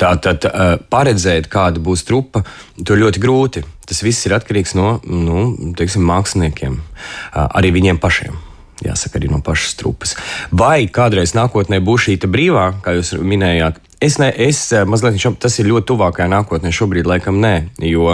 Tātad 0.00 0.46
paredzēt, 0.90 1.50
kāda 1.52 1.82
būs 1.82 2.06
trupa, 2.08 2.44
to 2.78 2.98
ļoti 2.98 3.22
grūti. 3.22 3.64
Tas 3.88 4.02
viss 4.04 4.26
ir 4.28 4.36
atkarīgs 4.36 4.74
no 4.76 4.98
nu, 5.08 5.48
teiksim, 5.78 6.04
māksliniekiem, 6.04 6.76
arī 7.32 7.72
viņiem 7.78 8.00
pašiem 8.02 8.36
jāsaka, 8.84 9.18
arī 9.18 9.30
no 9.32 9.40
pašas 9.44 9.74
trupas. 9.78 10.14
Vai 10.54 10.86
kādreiz 10.86 11.34
nākotnē 11.34 11.80
būs 11.84 12.08
šī 12.08 12.18
brīvā, 12.30 12.70
kā 12.84 12.94
jūs 12.98 13.16
minējāt? 13.18 13.80
Es, 13.98 14.18
ne, 14.22 14.30
es 14.30 14.60
mazliet, 14.86 15.18
tas 15.42 15.58
ir 15.58 15.70
ļoti 15.72 15.88
tuvākajā 15.90 16.28
nākotnē, 16.30 16.70
šobrīd 16.74 17.08
laikam 17.10 17.40
nē, 17.42 17.54
jo 17.90 18.12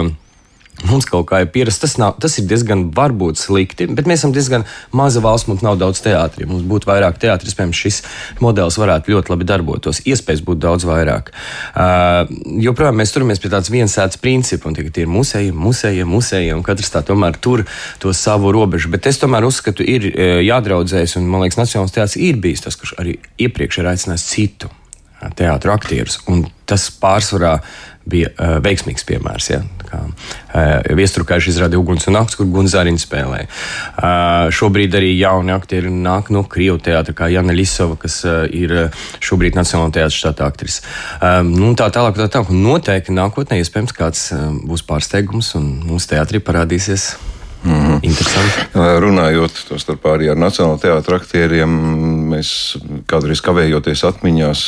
Mums 0.83 1.07
kaut 1.07 1.29
kā 1.29 1.39
ir 1.43 1.49
pierasts. 1.53 1.79
Tas, 1.85 1.95
nav, 2.01 2.17
tas 2.21 2.35
ir 2.39 2.47
diezgan 2.49 2.89
varbūt 2.95 3.39
slikti, 3.39 3.87
bet 3.87 4.09
mēs 4.09 4.21
esam 4.21 4.33
diezgan 4.35 4.65
maza 4.95 5.21
valsts. 5.23 5.47
Mums 5.47 5.63
nav 5.65 5.79
daudz 5.79 6.01
teātris. 6.03 6.43
Ja 6.43 6.49
mums 6.51 6.65
būtu 6.67 6.89
vairāk 6.89 7.17
teātris, 7.21 7.53
iespējams, 7.53 7.79
šis 7.79 8.01
modelis 8.43 8.77
varētu 8.81 9.15
ļoti 9.15 9.33
labi 9.33 9.47
darbotos. 9.47 10.03
Iespējas 10.03 10.43
būtu 10.45 10.63
daudz 10.67 10.87
vairāk. 10.89 11.31
Uh, 11.71 12.27
joprojām 12.67 12.99
mēs 12.99 13.15
turamies 13.15 13.41
pie 13.41 13.51
tādas 13.53 13.71
viensētas 13.73 14.19
principa, 14.21 14.69
un 14.69 14.77
tagad 14.77 14.99
ir 14.99 15.11
museji, 15.11 15.55
museji, 15.55 16.05
museji, 16.09 16.53
un 16.55 16.63
katrs 16.65 16.91
tā 16.93 17.05
tomēr 17.07 17.39
tur 17.39 17.65
to 18.03 18.13
savu 18.13 18.51
robežu. 18.55 18.91
Bet 18.93 19.07
es 19.09 19.21
tomēr 19.21 19.47
uzskatu, 19.47 19.85
ir 19.85 20.11
jādraudzējas, 20.45 21.17
un 21.21 21.29
man 21.31 21.45
liekas, 21.45 21.61
Nacionālais 21.61 21.95
teātris 21.95 22.19
ir 22.19 22.41
bijis 22.43 22.67
tas, 22.67 22.77
kurš 22.79 22.97
arī 23.01 23.19
iepriekš 23.41 23.79
ir 23.81 23.95
aicinājis 23.95 24.33
citu 24.35 24.75
teātris 25.37 25.73
aktierus. 25.73 26.19
Tas 26.65 26.89
pārsvarā 27.01 27.59
bija 28.09 28.29
uh, 28.33 28.57
veiksmīgs 28.63 29.05
piemērs. 29.07 29.49
Ja? 29.49 29.59
Kā, 29.85 30.01
uh, 30.05 30.95
Viestrukājuši 30.97 31.51
izrādīja 31.53 31.81
Uguns 31.81 32.05
un 32.09 32.17
Nakts, 32.17 32.37
kur 32.37 32.49
Gunzāriņš 32.53 33.05
spēlēja. 33.05 33.49
Uh, 33.49 34.47
šobrīd 34.53 34.97
arī 34.97 35.11
jauni 35.17 35.53
aktieri 35.55 35.89
nāk 35.93 36.29
no 36.33 36.45
Krievu 36.49 36.79
teātra, 36.85 37.15
kā 37.17 37.29
Jana 37.33 37.55
Lisova, 37.55 37.97
kas 38.01 38.19
uh, 38.27 38.43
ir 38.49 38.91
šobrīd 39.25 39.57
Nacionālajā 39.57 39.99
teātrī 39.99 40.19
štata 40.19 40.49
aktris. 40.49 40.81
Um, 41.19 41.53
nu, 41.57 41.73
tā 41.77 41.89
tālāk, 41.93 42.17
tā 42.19 42.29
tālāk. 42.29 42.53
Noteikti 42.53 43.15
nākotnē 43.15 43.61
iespējams 43.61 43.97
kāds 43.97 44.27
uh, 44.35 44.51
būs 44.65 44.85
pārsteigums 44.85 45.55
un 45.59 45.71
mūsu 45.89 46.13
teātrī 46.13 46.43
parādīsies 46.45 47.15
Mm 47.65 47.99
-hmm. 47.99 48.99
Runājot 48.99 49.51
arī 50.05 50.29
ar 50.29 50.37
Nacionālajiem 50.37 50.81
teātriem 50.81 51.19
aktieriem, 51.21 51.71
mēs 52.29 52.77
kādreiz 53.09 53.41
kavējoties 53.41 54.03
atmiņās, 54.05 54.61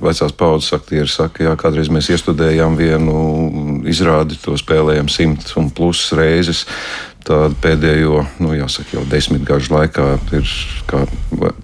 vecās 0.00 0.32
paudzes 0.32 0.72
aktieri 0.72 1.08
saka, 1.08 1.44
jā, 1.44 1.56
kādreiz 1.56 1.90
mēs 1.90 2.10
iestudējām 2.14 2.76
vienu 2.76 3.82
izrādi, 3.84 4.38
to 4.42 4.56
spēlējām 4.56 5.08
simt 5.08 5.52
un 5.56 5.70
plus 5.70 6.12
reizes 6.12 6.66
tādu 7.28 7.56
pēdējo, 7.62 8.22
nu, 8.42 8.52
jāsaka, 8.56 8.96
jau 8.96 9.04
desmitgažu 9.08 9.74
laikā 9.74 10.06
ir 10.38 10.52
kā, 10.88 11.02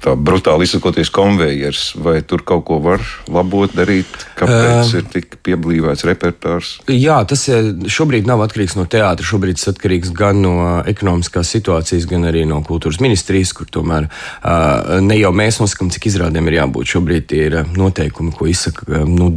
tā 0.04 0.14
brutāli 0.16 0.68
izsakoties 0.68 1.10
konvejers. 1.14 1.84
Vai 2.04 2.18
tur 2.26 2.44
kaut 2.46 2.66
ko 2.68 2.78
var 2.84 3.04
labot, 3.32 3.72
darīt? 3.74 4.08
Kāpēc 4.38 4.92
uh, 4.92 4.98
ir 5.00 5.08
tik 5.12 5.38
pieblīvēts 5.46 6.06
repertuārs? 6.08 6.74
Jā, 6.92 7.20
tas 7.28 7.46
šobrīd 7.48 8.28
nav 8.28 8.44
atkarīgs 8.46 8.76
no 8.78 8.86
teātra. 8.90 9.26
Šobrīd 9.26 9.60
tas 9.60 9.72
atkarīgs 9.74 10.12
gan 10.16 10.42
no 10.44 10.56
ekonomiskās 10.90 11.52
situācijas, 11.56 12.08
gan 12.10 12.28
arī 12.30 12.44
no 12.48 12.60
kultūras 12.66 13.00
ministrijas, 13.04 13.54
kur 13.56 13.70
tomēr 13.72 14.08
uh, 14.08 15.00
ne 15.04 15.18
jau 15.20 15.32
mēs 15.36 15.62
nosakām, 15.62 15.92
cik 15.94 16.10
izrādēm 16.12 16.50
ir 16.50 16.60
jābūt. 16.60 16.92
Šobrīd 16.96 17.36
ir 17.38 17.62
noteikumi, 17.76 18.34
ko 18.36 18.50
izsaka. 18.50 19.04
Nu, 19.08 19.32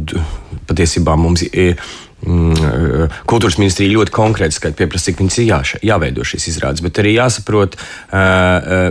patiesībā 0.68 1.16
mums 1.18 1.46
ir 1.48 1.80
kultūras 2.18 3.60
ministrija 3.60 3.92
ļoti 3.92 4.12
konkrēti 4.14 4.56
skaita, 4.56 4.76
pieprasa, 4.80 5.06
cik 5.06 5.20
viņas 5.20 5.36
ir 5.38 5.44
jā, 5.46 5.58
jāveido 5.86 6.24
šīs 6.26 6.48
izrādes. 6.50 6.82
Bet 6.82 6.98
arī 6.98 7.12
jāsaprot, 7.14 7.76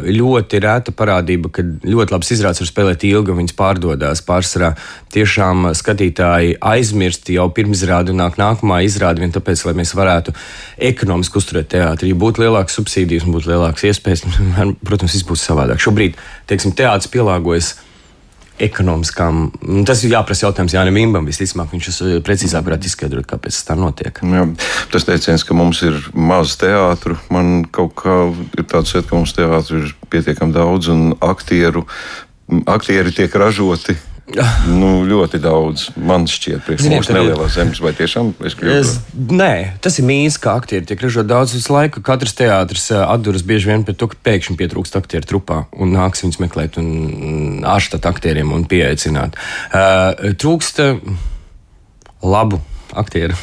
ļoti 0.07 0.61
reta 0.63 0.93
parādība, 0.95 1.51
ka 1.51 1.65
ļoti 1.65 2.15
labas 2.15 2.31
izrādes 2.31 2.63
var 2.63 2.69
spēlēt 2.69 3.03
ilgi 3.09 3.33
un 3.33 3.41
viņas 3.41 3.57
pārdodas. 3.57 4.23
Pārsvarā 4.27 4.71
tiešām 5.13 5.67
skatītāji 5.75 6.55
aizmirst 6.71 7.27
jau 7.33 7.49
pirmizrādi 7.51 8.15
un 8.15 8.23
nāk 8.23 8.39
nākamā 8.39 8.79
izrāde 8.87 9.23
vien 9.23 9.35
tāpēc, 9.35 9.65
lai 9.67 9.75
mēs 9.81 9.91
varētu 9.97 10.35
ekonomiski 10.91 11.41
uzturēt 11.41 11.71
teātri. 11.75 12.13
Ja 12.13 12.19
būtu 12.19 12.45
lielākas 12.45 12.79
subsīdijas 12.79 13.27
un 13.27 13.35
būtu 13.35 13.51
lielākas 13.51 13.89
iespējas, 13.91 14.23
protams, 14.87 15.19
viss 15.19 15.27
būtu 15.27 15.43
savādāk. 15.43 15.83
Šobrīd, 15.83 16.15
teiksim, 16.47 16.75
teātris 16.79 17.11
pielāgojas 17.11 17.75
ekonomiskām. 18.63 19.47
Tas 19.87 20.03
ir 20.03 20.15
jāprasa 20.15 20.47
jautājums 20.47 20.75
Jānis 20.75 21.01
Imbam. 21.01 21.27
Visticamāk, 21.29 21.71
viņš 21.73 21.89
eh, 21.91 22.17
precīzāk 22.25 22.65
varētu 22.67 22.89
izskaidrot, 22.89 23.27
kāpēc 23.29 23.61
tā 23.67 23.77
notiek. 23.79 24.21
Jā, 24.21 24.43
tas 24.93 25.07
teiciens, 25.07 25.45
ka 25.47 25.57
mums 25.57 25.83
ir 25.85 25.99
maz 26.13 26.57
teātru, 26.59 27.19
man 27.33 27.65
kaut 27.71 27.95
kā 28.01 28.19
ir 28.57 28.67
tāds 28.69 28.93
sajūta, 28.93 29.09
ka 29.11 29.21
mums 29.21 29.35
teātru 29.37 29.83
ir 29.83 29.95
pietiekami 30.13 30.55
daudz 30.57 30.91
un 30.93 31.09
aktieru. 31.21 31.87
Aktieri 32.65 33.11
tiek 33.11 33.33
ražoti 33.35 33.97
Nu, 34.27 34.89
ļoti 35.07 35.39
daudz. 35.39 35.87
Man 35.95 36.25
šķiet, 36.27 36.65
ka 36.65 36.75
tas 36.75 36.87
ir 36.87 37.15
nelielās 37.15 37.55
zemes, 37.55 37.79
vai 37.83 37.93
tiešām 37.95 38.33
es 38.47 38.57
kļūstu? 38.59 39.17
Nē, 39.39 39.51
tas 39.83 39.99
ir 40.01 40.07
mīts, 40.09 40.35
ka 40.43 40.57
aktieri 40.59 40.83
tiek 40.89 41.03
ražot 41.05 41.29
daudz 41.29 41.55
visu 41.55 41.71
laiku. 41.71 42.03
Katrs 42.05 42.35
teātris 42.35 42.89
atduras 42.99 43.45
bieži 43.47 43.71
vien 43.71 43.85
pie 43.87 43.95
to, 43.95 44.09
ka 44.11 44.19
pēkšņi 44.27 44.57
pietrūkst 44.59 44.99
aktieru 44.99 45.29
trupā 45.31 45.61
un 45.79 45.95
nāks 45.95 46.25
viņus 46.25 46.41
meklēt 46.43 46.79
un 46.81 47.63
ārstāt 47.67 48.07
aktieriem 48.09 48.51
un 48.55 48.67
pieaicināt. 48.67 49.39
Uh, 49.71 50.35
trūkst 50.35 50.83
labu 52.27 52.59
aktieru 52.97 53.37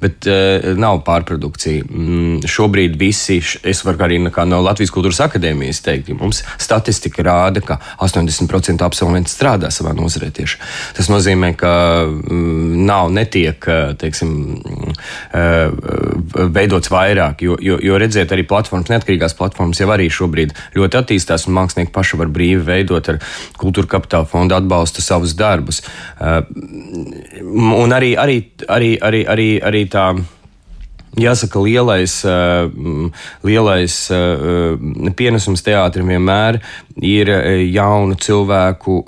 bet 0.00 0.26
uh, 0.28 0.70
nav 0.80 1.02
pārprodukcija. 1.06 1.84
Mm, 1.86 2.40
šobrīd 2.48 2.96
visi, 3.00 3.40
es 3.40 3.82
varu 3.84 4.00
arī 4.06 4.20
no 4.20 4.60
Latvijas 4.64 4.92
Kultūras 4.94 5.20
Akadēmijas 5.26 5.82
teikt, 5.84 6.08
ka 6.08 6.16
mums 6.18 6.42
statistika 6.60 7.24
rāda, 7.26 7.62
ka 7.64 7.78
80% 8.00 8.84
absolventu 8.86 9.32
strādā 9.32 9.70
savā 9.74 9.92
nozarē 9.96 10.30
tieši. 10.34 10.60
Tas 10.96 11.10
nozīmē, 11.12 11.52
ka 11.58 11.72
mm, 12.06 12.84
nav, 12.88 13.10
netiek, 13.14 13.68
eh, 13.68 13.92
teiksim, 14.00 14.32
uh, 15.36 16.48
veidots 16.54 16.90
vairāk, 16.92 17.44
jo, 17.44 17.56
jo, 17.62 17.78
jo 17.82 17.98
redziet, 18.00 18.32
arī 18.32 18.46
platformas, 18.48 18.90
neatkarīgās 18.92 19.36
platformas 19.38 19.80
jau 19.82 19.90
arī 19.92 20.08
šobrīd 20.12 20.54
ļoti 20.78 21.00
attīstās, 21.00 21.46
un 21.48 21.58
mākslinieki 21.58 21.92
paši 21.94 22.20
var 22.20 22.32
brīvi 22.32 22.62
veidot 22.66 23.12
ar 23.12 23.20
kultūra 23.60 23.90
kapitāla 23.96 24.28
fonda 24.30 24.60
atbalstu 24.60 25.04
savus 25.04 25.36
darbus. 25.38 25.82
Uh, 26.16 26.40
un 27.38 27.94
arī, 27.94 28.14
arī, 28.18 28.38
arī, 28.68 28.92
arī, 28.98 29.24
arī, 29.28 29.48
arī 29.62 29.86
tā. 29.90 30.10
Jāsaka, 31.18 31.58
lielais, 31.58 32.12
lielais 33.42 33.94
pienesums 35.18 35.64
teātrim 35.66 36.12
vienmēr 36.12 36.60
ir 37.02 37.32
jaunu 37.66 38.14
cilvēku 38.14 39.00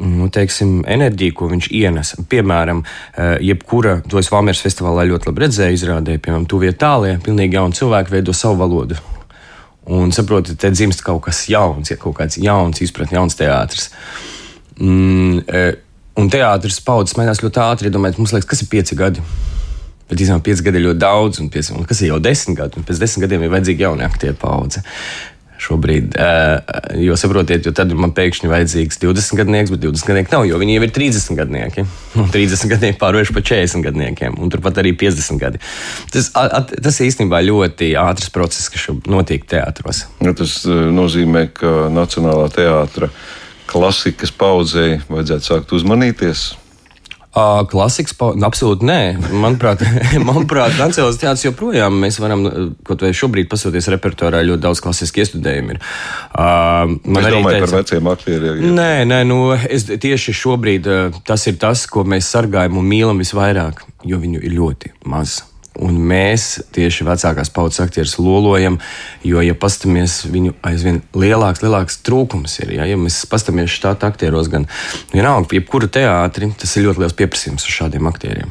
nu, 0.00 0.28
teiksim, 0.32 0.80
enerģiju, 0.86 1.34
ko 1.36 1.48
viņš 1.50 1.68
ienes. 1.76 2.14
Piemēram, 2.30 2.84
jebkura, 3.42 3.98
to 4.08 4.22
es 4.22 4.30
Valmieras 4.32 4.62
festivālā 4.64 5.08
ļoti 5.10 5.30
labi 5.30 5.44
redzēju, 5.44 5.80
izrādīja, 5.80 6.22
piemēram, 6.22 6.46
Tuvie 6.50 6.72
tālie, 6.78 7.16
pilnīgi 7.24 7.58
jauni 7.58 7.76
cilvēki 7.76 8.14
veido 8.14 8.36
savu 8.36 8.62
valodu. 8.62 9.00
Un 9.90 10.14
saprotiet, 10.14 10.60
te 10.62 10.70
dzimst 10.70 11.02
kaut 11.02 11.24
kas 11.26 11.42
jauns, 11.50 11.90
ja 11.90 11.98
kaut 12.00 12.20
kāds 12.20 12.38
jauns 12.40 12.82
izpratne, 12.84 13.18
jauns 13.18 13.34
teātris. 13.38 13.90
Mm, 14.78 15.42
Un 16.18 16.30
teātris 16.32 16.80
paudzes 16.82 17.16
mainās 17.18 17.42
ļoti 17.44 17.62
ātri. 17.62 17.90
Iedomājieties, 17.90 18.20
mums 18.22 18.34
liekas, 18.34 18.50
kas 18.50 18.64
ir 18.64 18.70
pieci 18.72 18.98
gadi. 18.98 19.24
Bet 20.10 20.18
īstenībā 20.18 20.42
pieci 20.42 20.64
gadi 20.66 20.80
ir 20.80 20.88
ļoti 20.88 21.02
daudz, 21.04 21.42
un, 21.42 21.50
pieci, 21.54 21.74
un 21.76 21.86
kas 21.86 22.00
ir 22.02 22.10
jau 22.10 22.22
desmit 22.22 22.58
gadi, 22.58 22.80
un 22.80 22.86
pēc 22.86 22.98
desmit 22.98 23.28
gadiem 23.28 23.44
ir 23.46 23.52
vajadzīga 23.52 23.86
jauna 23.86 24.08
aktieru 24.10 24.38
paudze. 24.40 24.82
Šobrīd, 25.60 26.14
uh, 26.16 26.78
jo 27.04 27.14
saprotiet, 27.20 27.66
jo 27.68 27.72
tad 27.76 27.92
man 27.92 28.14
pēkšņi 28.16 28.48
ir 28.48 28.52
vajadzīgs 28.54 28.96
20 29.02 29.38
gadnieks, 29.42 29.70
bet 29.70 29.82
20 29.84 30.08
gadnieki 30.08 30.32
nav, 30.32 30.46
jo 30.48 30.58
viņi 30.58 30.78
jau 30.78 30.86
ir 30.86 30.94
30 30.96 31.36
gadnieki. 31.36 31.84
Un 32.18 32.32
30 32.32 32.72
gadnieki 32.72 32.98
pārvērš 33.02 33.34
par 33.36 33.44
40 33.52 33.84
gadniekiem, 33.84 34.38
un 34.40 34.50
turpat 34.50 34.80
arī 34.80 34.94
50 34.98 35.38
gadi. 35.38 35.60
Tas, 36.10 36.32
at, 36.34 36.72
tas 36.80 37.02
īstenībā 37.04 37.42
ļoti 37.44 37.92
ātrs 38.00 38.32
process, 38.34 38.72
kas 38.72 38.88
notiek 39.04 39.44
teātros. 39.52 40.06
Ja, 40.24 40.32
tas 40.34 40.62
nozīmē, 40.66 41.44
ka 41.54 41.76
Nacionālā 41.92 42.48
teātris 42.56 43.14
klasikas 43.70 44.32
paudzei 44.34 44.98
vajadzētu 45.10 45.52
sākt 45.52 45.76
uzmanīties? 45.76 46.50
Uh, 47.30 47.60
klasikas 47.70 48.10
pauze, 48.18 48.40
absolūti 48.42 48.82
nē. 48.88 48.96
Manuprāt, 49.38 49.84
manuprāt 50.30 50.74
Nacionālais 50.80 51.18
teātris 51.20 51.44
joprojām 51.46 52.00
mēs 52.02 52.18
varam, 52.18 52.42
kaut 52.82 53.04
vai 53.06 53.12
šobrīd 53.14 53.46
pasoties 53.52 53.86
repertuārā, 53.94 54.40
ļoti 54.48 54.64
daudz 54.64 54.82
klasisku 54.82 55.22
iestudējumu 55.22 55.76
ir. 55.76 55.78
Uh, 56.34 56.96
man 57.06 57.20
es 57.22 57.28
arī 57.28 57.36
domāju 57.36 57.60
teica, 57.60 57.68
par 57.68 57.76
veciem 57.76 58.10
aktieriem. 58.10 58.64
Nē, 58.74 58.88
nē, 59.12 59.20
nu, 59.30 59.38
es 59.54 59.86
tieši 59.86 60.34
šobrīd 60.40 60.90
tas 61.28 61.46
ir 61.46 61.60
tas, 61.62 61.84
ko 61.86 62.02
mēs 62.02 62.32
sargājam 62.34 62.82
un 62.82 62.90
mīlam 62.90 63.22
visvairāk, 63.22 63.86
jo 64.10 64.18
viņu 64.18 64.42
ir 64.42 64.58
ļoti 64.58 64.90
maz. 65.14 65.44
Un 65.78 66.00
mēs 66.02 66.58
tieši 66.74 67.06
vecākās 67.06 67.52
paudzes 67.54 67.84
aktierus 67.84 68.16
lolojam, 68.18 68.80
jo, 69.22 69.38
ja 69.44 69.54
paskatāmies, 69.54 70.24
viņu 70.26 70.56
aizvien 70.66 70.98
lielāks, 71.14 71.62
lielāks 71.62 72.00
trūkums 72.06 72.58
ir. 72.64 72.74
Ja, 72.80 72.88
ja 72.90 72.98
mēs 72.98 73.22
paskatāmies 73.30 73.70
šādi 73.70 74.08
aktieros, 74.08 74.50
gan 74.50 74.66
vienalga, 75.14 75.54
jebkura 75.54 75.86
teātri, 75.86 76.50
tas 76.58 76.74
ir 76.76 76.88
ļoti 76.88 77.04
liels 77.04 77.16
pieprasījums 77.16 77.66
uz 77.70 77.78
šādiem 77.78 78.10
aktieriem. 78.10 78.50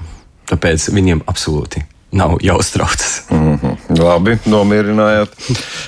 Tāpēc 0.49 0.89
viņiem 0.95 1.25
absolūti 1.29 1.83
nav 2.15 2.37
jāuztraucas. 2.41 3.27
Mm 3.29 3.57
-hmm. 3.57 3.99
Labi, 3.99 4.37
nomierinājāt. 4.45 5.29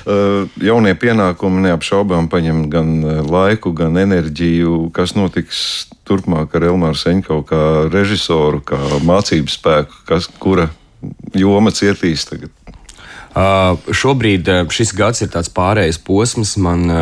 Uh, 0.06 0.48
jaunie 0.62 0.94
pienākumi 0.94 1.64
neapšaubām 1.66 2.28
paņem 2.28 2.68
gan 2.70 3.02
laiku, 3.30 3.72
gan 3.72 3.96
enerģiju. 3.96 4.90
Kas 4.92 5.14
notiks 5.14 5.88
turpmāk 6.04 6.54
ar 6.54 6.62
Elmāru 6.62 6.94
Seņkovu 6.94 7.42
kā 7.42 7.90
režisoru, 7.92 8.60
kā 8.60 8.78
mācību 9.02 9.48
spēku, 9.48 9.92
kas, 10.06 10.28
kura 10.38 10.68
joma 11.38 11.72
cietīs 11.74 12.26
tagad? 12.28 12.52
Uh, 13.32 13.78
šobrīd 13.88 14.48
uh, 14.52 14.66
šis 14.68 14.90
gads 14.92 15.22
ir 15.24 15.30
tāds 15.32 15.48
pārējais 15.56 15.96
posms. 16.04 16.50
Man 16.60 16.84
uh, 16.92 16.98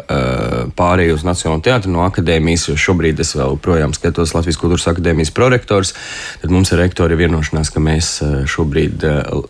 uh, 0.00 0.62
pārēju 0.78 1.18
uz 1.18 1.26
Nacionālo 1.28 1.60
teātru 1.64 1.92
no 1.92 2.06
akadēmijas, 2.06 2.70
šobrīd 2.80 3.20
es 3.20 3.34
vēl 3.36 3.58
projām 3.60 3.92
skatos 3.92 4.32
Latvijas 4.32 4.60
kultūras 4.62 4.88
akadēmijas 4.94 5.34
prorektors. 5.36 5.92
Tad 6.40 6.54
mums 6.56 6.72
ar 6.72 6.80
rektori 6.80 7.12
ir 7.12 7.26
vienošanās, 7.26 7.72
ka 7.74 7.84
mēs 7.84 8.14
uh, 8.24 8.36
šobrīd 8.48 9.04
uh, 9.04 9.44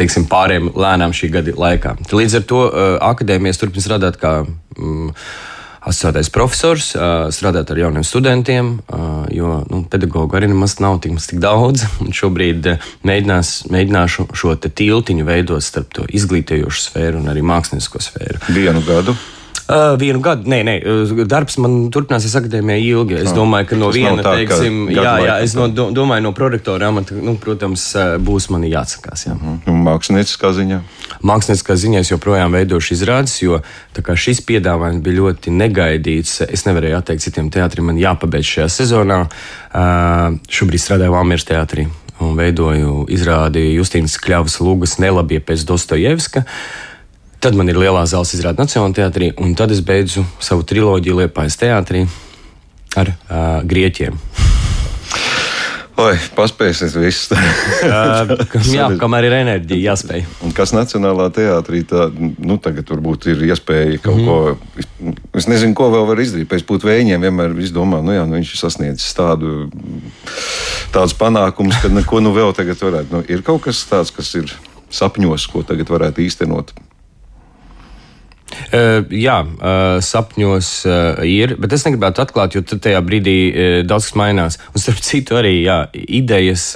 teiksim, 0.00 0.26
pārējām 0.30 0.72
lēnām 0.74 1.14
šī 1.14 1.30
gada 1.38 1.54
laikā. 1.54 1.94
Līdz 2.10 2.40
ar 2.40 2.48
to 2.50 2.64
akadēmijas 3.06 3.62
turpina 3.62 3.86
strādāt 3.86 4.18
kā. 4.20 4.40
Um, 4.76 5.12
asociētais 5.86 6.30
profesors, 6.34 6.90
strādāt 7.34 7.70
ar 7.70 7.80
jauniem 7.80 8.04
studentiem, 8.06 8.72
jo 9.34 9.60
nu, 9.70 9.82
pedagoģu 9.90 10.38
arī 10.38 10.50
nemaz 10.50 10.78
nav 10.82 10.98
tik, 11.04 11.16
tik 11.22 11.40
daudz. 11.42 11.86
Šobrīd 12.18 12.72
mēģinās, 13.06 13.54
mēģināšu 13.72 14.28
šo 14.36 14.56
tiltiņu 14.66 15.28
veidot 15.28 15.64
starp 15.64 15.94
to 15.96 16.08
izglītojošu 16.10 16.88
sfēru 16.90 17.22
un 17.22 17.32
arī 17.32 17.46
mākslinieko 17.46 18.02
sfēru. 18.02 18.42
Vienu 18.56 18.84
gadu. 18.86 19.16
Uh, 19.66 19.96
vienu 19.98 20.20
gadu, 20.22 20.46
nē, 20.46 20.60
nē, 20.62 20.74
darbs 21.26 21.56
man 21.58 21.88
turpināsies 21.90 22.36
akadēmijā 22.38 22.78
ilgi. 22.86 23.16
Es 23.24 23.32
domāju, 23.34 23.66
ka 23.72 23.78
no 23.80 23.88
Tas 23.90 23.96
viena, 23.98 24.22
tā, 24.22 24.34
teiksim, 24.38 24.76
jā, 24.94 25.14
jā, 25.24 25.34
es 25.42 25.56
no, 25.58 25.66
domāju, 25.74 26.22
no 26.28 26.32
prorektora 26.36 26.92
amata, 26.92 27.16
nu, 27.18 27.34
protams, 27.42 27.88
būs 28.22 28.46
man 28.54 28.62
jāatsakās. 28.68 29.26
Jā. 29.26 29.34
Mm 29.34 29.58
-hmm. 29.64 29.82
Mākslinieckā 29.88 30.52
ziņā? 30.60 30.80
Mākslinieckā 31.18 31.74
ziņā 31.82 32.04
es 32.04 32.10
joprojām 32.14 32.54
veidošu 32.54 32.94
izrādes, 32.94 33.42
jo 33.42 33.60
šis 34.14 34.40
piedāvājums 34.46 35.02
bija 35.02 35.18
ļoti 35.20 35.50
negaidīts. 35.50 36.46
Es 36.46 36.64
nevarēju 36.66 36.96
atteikt 36.96 37.22
citiem 37.22 37.50
teātriem, 37.50 37.90
man 37.90 37.98
jāpabeidz 37.98 38.46
šajā 38.46 38.68
sezonā. 38.68 39.26
Uh, 39.74 40.38
šobrīd 40.48 40.80
strādāju 40.80 41.10
Valmieras 41.10 41.44
teātrī 41.44 41.88
un 42.20 42.36
veidoju 42.36 43.06
izrādi 43.12 43.74
Justīnas 43.74 44.16
Kļavas 44.22 44.60
Lūgas 44.60 44.98
nelabie 45.02 45.40
pēc 45.40 45.66
Dostojevska. 45.68 46.44
Tad 47.46 47.54
man 47.54 47.68
ir 47.70 47.76
lielā 47.78 48.00
zāles 48.10 48.32
izrāde 48.34 48.58
Nacionālajā 48.58 48.96
teātrī, 48.96 49.26
un 49.38 49.52
tad 49.54 49.70
es 49.70 49.78
beidzu 49.86 50.24
savu 50.42 50.64
triloģiju 50.66 51.20
Liepājas 51.20 51.54
teātrī 51.60 52.00
ar 52.98 53.12
uh, 53.12 53.60
grieķiem. 53.62 54.16
Oi, 56.02 56.16
paspēsiet 56.34 56.96
visu. 56.98 57.38
jā, 58.74 58.88
kamēr 58.98 59.28
ir 59.28 59.36
enerģija, 59.36 59.92
jāspēj. 59.92 60.24
Un 60.42 60.56
kas 60.56 60.74
Nacionālā 60.74 61.28
teātrī, 61.36 61.84
tā, 61.86 62.08
nu, 62.18 62.56
tagad 62.64 62.90
varbūt 62.90 63.28
ir 63.30 63.44
iespēja 63.46 64.00
kaut 64.02 64.18
mm. 64.18 64.26
ko, 64.26 65.14
es 65.38 65.46
nezinu, 65.46 65.76
ko 65.78 65.86
vēl 65.94 66.10
var 66.10 66.24
izdarīt. 66.24 66.50
Pēc 66.50 66.66
būt 66.66 66.88
vējiem 66.88 67.28
vienmēr 67.28 67.54
domā, 67.70 68.02
nu 68.02 68.16
jā, 68.16 68.26
nu 68.26 68.40
viņš 68.40 68.56
ir 68.56 68.62
sasniedzis 68.64 69.14
tādu, 69.14 69.68
tādus 70.90 71.14
panākumus, 71.14 71.78
ka 71.78 71.94
neko 71.94 72.24
nu 72.26 72.34
vēl 72.34 72.50
tagad 72.58 72.82
varētu. 72.88 73.20
Nu, 73.20 73.22
ir 73.30 73.46
kaut 73.46 73.68
kas 73.70 73.86
tāds, 73.86 74.10
kas 74.10 74.34
ir 74.34 74.50
sapņos, 74.90 75.46
ko 75.54 75.62
tagad 75.62 75.94
varētu 75.94 76.26
īstenot. 76.26 76.74
Jā, 78.72 79.36
sapņos 80.02 80.70
ir, 81.28 81.54
bet 81.62 81.76
es 81.76 81.84
negribētu 81.86 82.24
atklāt, 82.24 82.56
jo 82.56 82.64
tajā 82.66 83.02
brīdī 83.06 83.36
daudz 83.86 84.08
kas 84.08 84.18
mainās. 84.18 84.58
Un 84.74 84.82
starp 84.82 85.04
citu, 85.06 85.38
arī 85.38 85.60
jā, 85.62 85.84
idejas. 85.94 86.72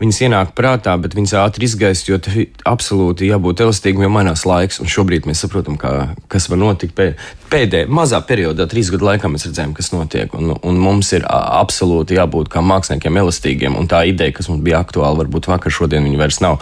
viņas 0.00 0.20
ienāk 0.24 0.54
prātā, 0.56 0.94
bet 1.00 1.14
viņas 1.16 1.36
ātri 1.42 1.66
izgaist, 1.68 2.08
jo 2.08 2.18
absolūti 2.68 3.28
jābūt 3.28 3.62
elastīgam, 3.66 4.06
jo 4.06 4.12
mainās 4.12 4.46
laiks. 4.48 4.80
Un 4.80 4.90
šobrīd 4.90 5.28
mēs 5.28 5.44
saprotam, 5.44 5.76
kā, 5.80 6.14
kas 6.32 6.48
var 6.50 6.60
notikt 6.62 6.96
pēdējā 7.50 7.88
mazā 7.92 8.20
periodā, 8.26 8.66
trīs 8.70 8.90
gadu 8.92 9.08
laikā 9.10 9.30
mēs 9.30 9.46
redzējām, 9.48 9.74
kas 9.76 9.92
notiek. 9.92 10.34
Un, 10.38 10.54
un 10.56 10.80
mums 10.80 11.12
ir 11.16 11.26
absolūti 11.28 12.16
jābūt 12.16 12.52
kā 12.52 12.64
māksliniekiem 12.64 13.20
elastīgiem. 13.24 13.76
Un 13.76 13.90
tā 13.90 14.02
ideja, 14.08 14.34
kas 14.36 14.48
mums 14.50 14.64
bija 14.64 14.80
aktuāla, 14.80 15.20
varbūt 15.22 15.50
vakar, 15.52 15.74
šodien 15.74 16.06
viņa 16.08 16.22
vairs 16.22 16.40
nav. 16.44 16.60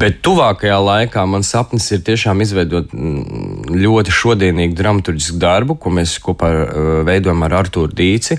Bet 0.00 0.20
tuvākajā 0.26 0.78
laikā 0.90 1.24
man 1.30 1.46
sapnis 1.46 1.88
ir 1.96 2.04
tiešām 2.06 2.44
izveidot 2.44 2.92
mm, 2.92 3.70
ļoti 3.72 4.14
šodienīgu 4.14 4.76
dramaturgisku 4.76 5.40
darbu, 5.40 5.78
ko 5.80 5.94
mēs 5.96 6.18
kopā 6.24 6.52
veidojam 7.08 7.46
ar 7.46 7.62
Artūru 7.62 7.96
Dīci 7.96 8.36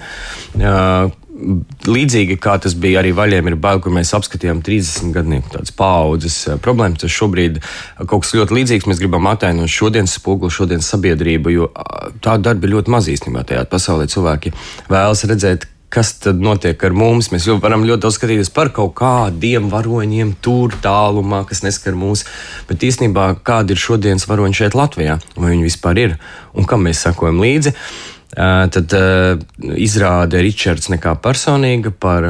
līdzīgi 1.87 2.37
kā 2.41 2.57
tas 2.61 2.75
bija 2.77 3.01
arī 3.01 3.13
vaļiem, 3.17 3.51
ir 3.51 3.57
bail, 3.61 3.81
kur 3.83 3.93
mēs 3.93 4.13
apskatījām 4.17 4.63
30 4.65 5.13
gadnieku 5.15 5.53
tādas 5.53 5.73
paudzes 5.77 6.39
eh, 6.47 6.59
problēmas. 6.63 7.03
Tas 7.03 7.13
šobrīd 7.13 7.61
kaut 8.05 8.25
kas 8.25 8.35
ļoti 8.37 8.57
līdzīgs. 8.59 8.89
Mēs 8.89 9.01
gribam 9.03 9.29
attēlot 9.29 9.71
šodienas 9.71 10.17
spoguli, 10.17 10.53
šodienas 10.53 10.89
sabiedrību, 10.93 11.53
jo 11.53 11.71
tāda 12.21 12.51
darba 12.51 12.67
ir 12.67 12.77
ļoti 12.77 12.93
maz 12.93 13.09
īstenībā 13.13 13.45
tajā 13.47 13.65
pasaulē. 13.69 14.09
Cilvēki 14.11 14.53
vēlas 14.89 15.25
redzēt, 15.29 15.67
kas 15.93 16.11
tad 16.19 16.41
notiek 16.43 16.81
ar 16.83 16.95
mums. 16.97 17.29
Mēs 17.31 17.47
jau 17.47 17.57
varam 17.63 17.85
ļoti 17.87 18.03
daudz 18.03 18.17
skatīties 18.19 18.51
par 18.55 18.73
kaut 18.75 18.95
kādiem 18.99 19.69
varoņiem, 19.71 20.35
tur 20.43 20.75
tālumā, 20.83 21.43
kas 21.47 21.63
neskar 21.63 21.95
mūs. 21.97 22.25
Bet 22.67 22.83
īstenībā 22.83 23.29
kādi 23.47 23.75
ir 23.75 23.81
šodienas 23.81 24.27
varoņi 24.29 24.61
šeit 24.63 24.77
Latvijā, 24.77 25.19
vai 25.37 25.53
viņi 25.53 25.67
vispār 25.69 26.03
ir 26.03 26.19
un 26.57 26.67
kam 26.67 26.85
mēs 26.87 27.05
sakojam 27.07 27.39
līdzi. 27.43 27.75
Tad 28.35 28.93
izrāde 29.79 30.41
Ričards 30.43 30.89
nekā 30.91 31.13
personīga 31.23 31.93
par 31.95 32.27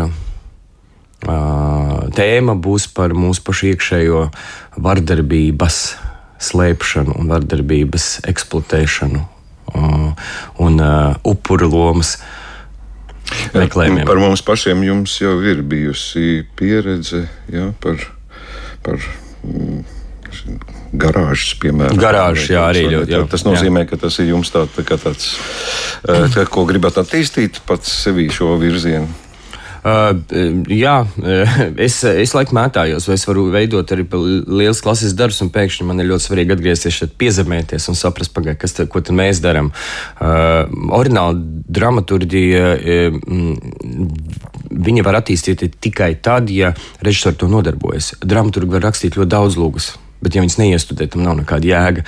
tēma 2.17 2.53
būs 2.61 2.85
par 2.93 3.15
mūsu 3.17 3.41
pašu 3.47 3.71
iekšējo 3.71 4.21
vardarbības 4.77 5.79
slēpšanu 6.47 7.17
un 7.17 7.31
vardarbības 7.33 8.05
eksploatēšanu 8.29 9.23
un 10.63 10.83
upuru 11.25 11.71
lomas 11.73 12.17
meklējumiem. 13.57 14.05
Par 14.07 14.21
mums 14.21 14.45
pašiem 14.45 14.85
jums 14.85 15.17
jau 15.19 15.35
ir 15.41 15.65
bijusi 15.65 16.45
pieredze 16.55 17.25
ja, 17.51 17.71
par. 17.81 17.97
par 18.85 19.01
mm, 19.43 19.96
garāžas, 20.93 21.53
piemēram. 21.61 21.99
Garāžas, 22.01 22.49
jā, 22.53 22.65
arī 22.71 22.87
ļoti. 22.93 23.15
Jā, 23.15 23.21
tas 23.31 23.45
nozīmē, 23.47 23.85
jā. 23.85 23.91
ka 23.91 24.01
tas 24.07 24.19
ir 24.23 24.33
jums 24.33 24.51
tā, 24.53 24.65
tā 24.75 24.85
tāds, 24.87 25.31
tā, 26.03 26.47
ko 26.51 26.65
gribat 26.69 26.99
attīstīt 27.03 27.61
pats 27.67 27.93
sevī 28.05 28.29
šo 28.33 28.55
virzienu. 28.61 29.09
Uh, 29.87 30.17
jā, 30.73 30.95
es, 31.87 31.99
es 32.03 32.33
laikam 32.35 32.57
mētājos, 32.57 33.05
vai 33.07 33.15
es 33.15 33.23
varu 33.27 33.45
veidot 33.53 33.91
arī 33.93 34.03
liels 34.49 34.81
klases 34.83 35.13
darbus, 35.15 35.39
un 35.45 35.51
pēkšņi 35.53 35.85
man 35.87 36.01
ir 36.01 36.09
ļoti 36.09 36.25
svarīgi 36.25 36.55
atgriezties 36.57 36.97
šeit, 36.97 37.13
piezemēties 37.21 37.87
un 37.91 37.99
saprast, 37.99 38.33
pagai, 38.35 38.57
kas 38.59 38.75
te, 38.75 38.87
ko 38.89 38.99
tad 39.05 39.15
mēs 39.15 39.39
darām. 39.43 39.69
Uh, 40.17 40.65
Orināla 40.97 41.37
dramaturgija, 41.37 42.73
uh, 42.75 43.21
viņa 44.87 45.05
var 45.07 45.21
attīstīt 45.21 45.63
tikai 45.83 46.15
tad, 46.25 46.51
ja 46.51 46.73
režisori 47.05 47.39
to 47.39 47.51
nodarbojas. 47.51 48.15
Dramaturgi 48.25 48.79
var 48.79 48.89
rakstīt 48.89 49.19
ļoti 49.19 49.35
daudz 49.37 49.61
lūgas 49.61 49.93
bet 50.23 50.35
ja 50.35 50.43
viņas 50.43 50.59
neiestudē, 50.61 51.09
tam 51.11 51.25
nav 51.25 51.37
nekāda 51.41 51.69
jēga. 51.69 52.05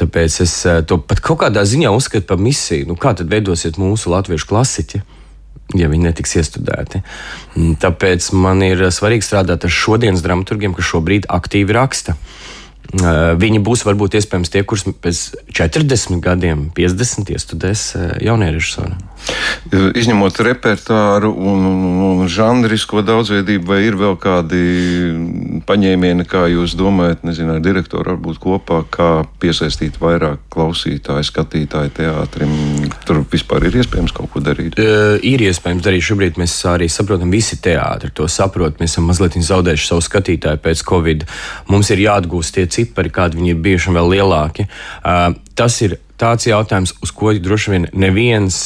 Tāpēc 0.00 0.40
es 0.42 0.54
eh, 0.66 0.80
to 0.86 0.98
pat 0.98 1.22
kaut 1.24 1.42
kādā 1.44 1.62
ziņā 1.68 1.92
uzskatu 1.94 2.26
par 2.30 2.40
misiju. 2.42 2.88
Nu, 2.90 2.98
kā 2.98 3.14
tad 3.16 3.30
veidosiet 3.30 3.78
mūsu 3.80 4.12
latviešu 4.14 4.50
klasiķi? 4.50 5.02
Ja 5.78 5.88
viņi 5.88 6.10
netiks 6.10 6.34
iestudēti. 6.36 7.00
Tāpēc 7.80 8.26
man 8.36 8.60
ir 8.66 8.82
svarīgi 8.92 9.24
strādāt 9.24 9.64
ar 9.64 9.72
šodienas 9.72 10.22
dramaturgiem, 10.22 10.74
kas 10.76 10.90
šobrīd 10.90 11.30
aktīvi 11.32 11.74
raksta. 11.74 12.18
Eh, 12.92 13.32
viņi 13.40 13.62
būs 13.64 13.82
varbūt 13.88 14.18
iespējams 14.20 14.52
tie, 14.52 14.62
kurus 14.62 14.84
pēc 14.86 15.22
40 15.56 16.20
gadiem, 16.22 16.68
50 16.76 17.32
iestudēs 17.34 17.88
eh, 17.96 18.12
jaunie 18.28 18.52
režisori. 18.54 18.94
Izņemot 19.72 20.36
repertuāru 20.44 21.30
un, 21.32 21.62
un, 21.64 22.00
un 22.04 22.28
žanrisko 22.28 23.00
daudzveidību, 23.08 23.64
vai 23.70 23.78
ir 23.86 23.96
vēl 23.96 24.18
kādi 24.20 24.60
paņēmieni, 25.64 26.26
kā 26.28 26.44
jūs 26.52 26.74
domājat, 26.76 27.24
nezinu, 27.24 27.56
ar 27.56 27.62
direktoru 27.64 28.12
varbūt 28.12 28.40
kopā, 28.42 28.82
kā 28.92 29.08
piesaistīt 29.40 29.96
vairāk 30.02 30.44
klausītāju, 30.52 31.24
skatītāju 31.24 31.94
teātrim? 31.96 32.52
Tur 33.08 33.22
vispār 33.32 33.64
ir 33.70 33.80
iespējams 33.80 34.12
kaut 34.14 34.28
ko 34.34 34.44
darīt? 34.44 34.76
Uh, 34.76 35.16
ir 35.24 35.46
iespējams 35.48 35.86
darīt. 35.88 36.04
Šobrīd 36.04 36.38
mēs 36.40 36.58
arī 36.68 36.90
saprotam, 36.92 37.32
visi 37.32 37.56
teātri 37.64 38.12
to 38.12 38.28
saprot. 38.28 38.76
Mēs 38.82 38.92
esam 38.92 39.08
mazliet 39.08 39.40
zaudējuši 39.40 39.88
savu 39.88 40.04
skatītāju 40.04 40.60
pēc 40.68 40.84
Covid. 40.84 41.24
Mums 41.72 41.88
ir 41.96 42.04
jāatgūst 42.04 42.58
tie 42.58 42.68
cipari, 42.74 43.12
kādi 43.14 43.40
viņi 43.40 43.54
ir 43.54 43.62
bijuši 43.64 43.90
un 43.90 44.00
vēl 44.00 44.16
lielāki. 44.16 44.68
Uh, 45.00 45.30
tas 45.58 45.78
ir 45.86 45.98
tāds 46.20 46.46
jautājums, 46.46 46.94
uz 47.02 47.10
ko 47.14 47.32
droši 47.42 47.72
vien 47.72 47.86
neviens 47.98 48.56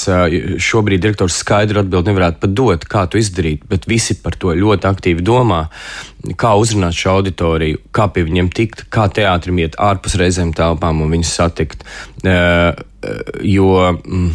šobrīd 0.63 1.03
direktors 1.03 1.39
skaidru 1.41 1.83
atbildi 1.83 2.13
nevarētu 2.13 2.43
pat 2.43 2.55
dot, 2.57 2.85
kā 2.91 3.07
to 3.09 3.21
izdarīt, 3.21 3.65
bet 3.71 3.89
visi 3.89 4.19
par 4.23 4.37
to 4.41 4.53
ļoti 4.57 4.89
aktīvi 4.91 5.25
domā. 5.25 5.65
Kā 6.41 6.55
uzrunāt 6.61 6.97
šo 6.99 7.19
auditoriju, 7.19 7.81
kā 7.95 8.09
pie 8.13 8.27
viņiem 8.29 8.53
tikt, 8.55 8.85
kā 8.93 9.09
teātrim 9.13 9.63
iet 9.63 9.79
ārpus 9.81 10.19
reizēm 10.21 10.53
telpām 10.57 11.03
un 11.05 11.15
viņus 11.15 11.35
satikt. 11.41 11.87
Jo 13.47 13.71
mm, 13.95 14.29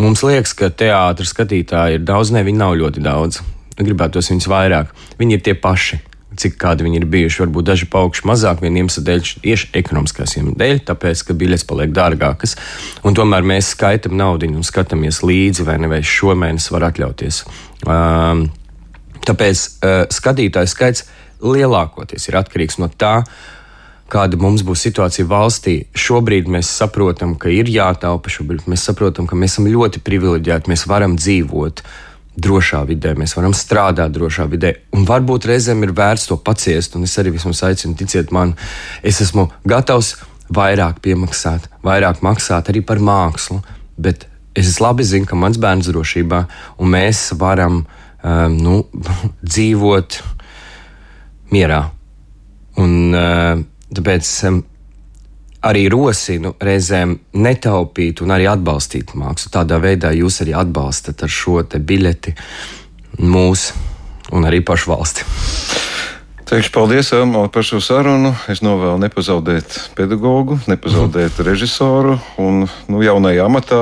mums 0.00 0.24
liekas, 0.24 0.56
ka 0.56 0.72
teātris 0.72 1.34
skatītāji 1.34 2.00
ir 2.00 2.08
daudz, 2.08 2.32
ne 2.34 2.44
viņi 2.46 2.62
nav 2.64 2.78
ļoti 2.80 3.04
daudz. 3.04 3.42
Gribētu 3.74 4.20
tos 4.20 4.30
viņus 4.30 4.50
vairāk. 4.50 4.96
Viņi 5.20 5.36
ir 5.36 5.44
tie 5.44 5.56
paši 5.58 6.00
cik 6.40 6.58
kādi 6.60 6.86
viņi 6.86 7.00
ir 7.00 7.06
bijuši. 7.10 7.42
Varbūt 7.44 7.68
daži 7.68 7.88
paukši 7.92 8.26
mazāk, 8.28 8.62
viena 8.64 8.82
iemesla 8.82 9.04
dēļ, 9.06 9.22
tieši 9.44 9.70
ekonomiskās 9.80 10.36
iemesla 10.38 10.58
dēļ, 10.62 10.82
tāpēc, 10.90 11.24
ka 11.28 11.38
biļetes 11.40 11.66
paliek 11.70 11.94
dārgākas. 11.94 12.56
Un 13.06 13.16
tomēr 13.16 13.46
mēs 13.46 13.72
skaitām 13.74 14.16
naudu 14.18 14.50
un 14.50 14.66
skatāmies 14.66 15.22
līdzi, 15.24 15.66
vai 15.68 15.78
nevis 15.82 16.10
šomēnes 16.10 16.70
var 16.74 16.88
atļauties. 16.90 17.42
Um, 17.86 18.46
tāpēc 19.24 19.66
uh, 19.66 19.98
skatītāju 20.12 20.70
skaits 20.70 21.06
lielākoties 21.44 22.28
ir 22.30 22.38
atkarīgs 22.40 22.78
no 22.80 22.88
tā, 22.88 23.20
kāda 24.12 24.38
mums 24.40 24.62
būs 24.66 24.84
situācija 24.86 25.26
valstī. 25.28 25.76
Šobrīd 25.96 26.48
mēs 26.50 26.70
saprotam, 26.70 27.34
ka 27.40 27.52
ir 27.52 27.70
jātaupa, 27.72 28.32
šobrīd 28.32 28.68
mēs 28.70 28.84
saprotam, 28.86 29.28
ka 29.28 29.38
mēs 29.38 29.56
esam 29.56 29.68
ļoti 29.70 30.02
privileģēti, 30.04 30.70
mēs 30.70 30.86
varam 30.90 31.16
dzīvot 31.18 31.82
drošā 32.34 32.82
vidē, 32.88 33.14
mēs 33.18 33.36
varam 33.36 33.54
strādāt 33.54 34.14
drošā 34.14 34.46
vidē. 34.50 34.74
Un 34.96 35.06
varbūt 35.06 35.46
reizēm 35.50 35.84
ir 35.86 35.94
vērts 35.96 36.28
to 36.30 36.38
paciest, 36.42 36.96
un 36.98 37.06
es 37.06 37.14
arī 37.20 37.34
vismaz 37.34 37.62
aicinu, 37.68 37.96
ticiet 37.98 38.32
man, 38.34 38.54
es 39.02 39.20
esmu 39.22 39.48
gatavs 39.68 40.14
vairāk 40.54 41.00
piemaksāt, 41.04 41.68
vairāk 41.86 42.22
maksāt 42.26 42.70
arī 42.72 42.82
par 42.86 43.00
mākslu. 43.02 43.60
Bet 43.96 44.26
es 44.58 44.76
labi 44.82 45.06
zinu, 45.06 45.28
ka 45.30 45.38
mans 45.38 45.58
bērns 45.62 45.88
ir 45.88 45.96
drošībā, 45.96 46.44
un 46.82 46.94
mēs 46.94 47.28
varam 47.38 47.82
um, 47.84 48.58
nu, 48.58 48.76
dzīvot 49.54 50.20
mierā. 51.54 51.82
Un, 52.82 52.94
uh, 53.14 53.62
tāpēc 53.94 54.30
um, 54.50 54.64
arī 55.64 55.86
rosinu 55.92 56.54
reizēm 56.60 57.16
netaupīt 57.40 58.22
un 58.24 58.34
arī 58.34 58.48
atbalstīt 58.50 59.14
mākslu. 59.18 59.52
Tādā 59.54 59.80
veidā 59.82 60.12
jūs 60.16 60.42
arī 60.44 60.54
atbalstat 60.58 61.24
ar 61.24 61.32
šo 61.32 61.62
biļeti 61.64 62.34
mūsu 63.24 63.74
un 64.34 64.46
arī 64.48 64.60
pašu 64.64 64.90
valsti. 64.92 65.26
Teikšu 66.44 66.74
paldies 66.74 67.08
Elmai 67.16 67.46
par 67.48 67.64
šo 67.64 67.80
sarunu. 67.80 68.34
Es 68.52 68.60
novēlu 68.60 68.98
nepazaudēt 69.00 69.78
pedagogu, 69.96 70.58
nepazaudēt 70.68 71.40
režisoru 71.46 72.18
un 72.36 72.66
nu, 72.68 73.00
jaunajā 73.00 73.46
amatā 73.48 73.80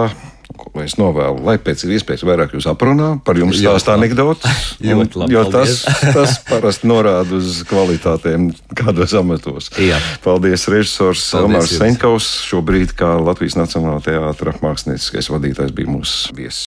ko 0.56 0.82
es 0.84 0.96
novēlu, 1.00 1.42
lai 1.46 1.56
pēc 1.62 1.84
iespējas 1.88 2.24
vairāk 2.26 2.54
jūs 2.56 2.68
aprunā, 2.70 3.14
par 3.24 3.38
jums 3.40 3.58
stāstā 3.60 3.96
anekdotas. 3.98 4.74
jo 5.34 5.44
tas, 5.52 5.82
tas 6.16 6.36
parasti 6.48 6.90
norāda 6.90 7.38
uz 7.38 7.62
kvalitātēm 7.68 8.50
kādos 8.78 9.14
amatos. 9.18 9.70
Jā. 9.80 9.98
Paldies, 10.24 10.66
režisors 10.72 11.24
Elmārs 11.38 11.72
Senkaus, 11.78 12.28
šobrīd 12.48 12.94
kā 12.98 13.14
Latvijas 13.22 13.58
Nacionālā 13.60 14.02
teātra 14.04 14.54
mākslinieckais 14.62 15.30
vadītājs 15.32 15.74
bija 15.76 15.90
mūsu 15.90 16.36
viesis. 16.36 16.60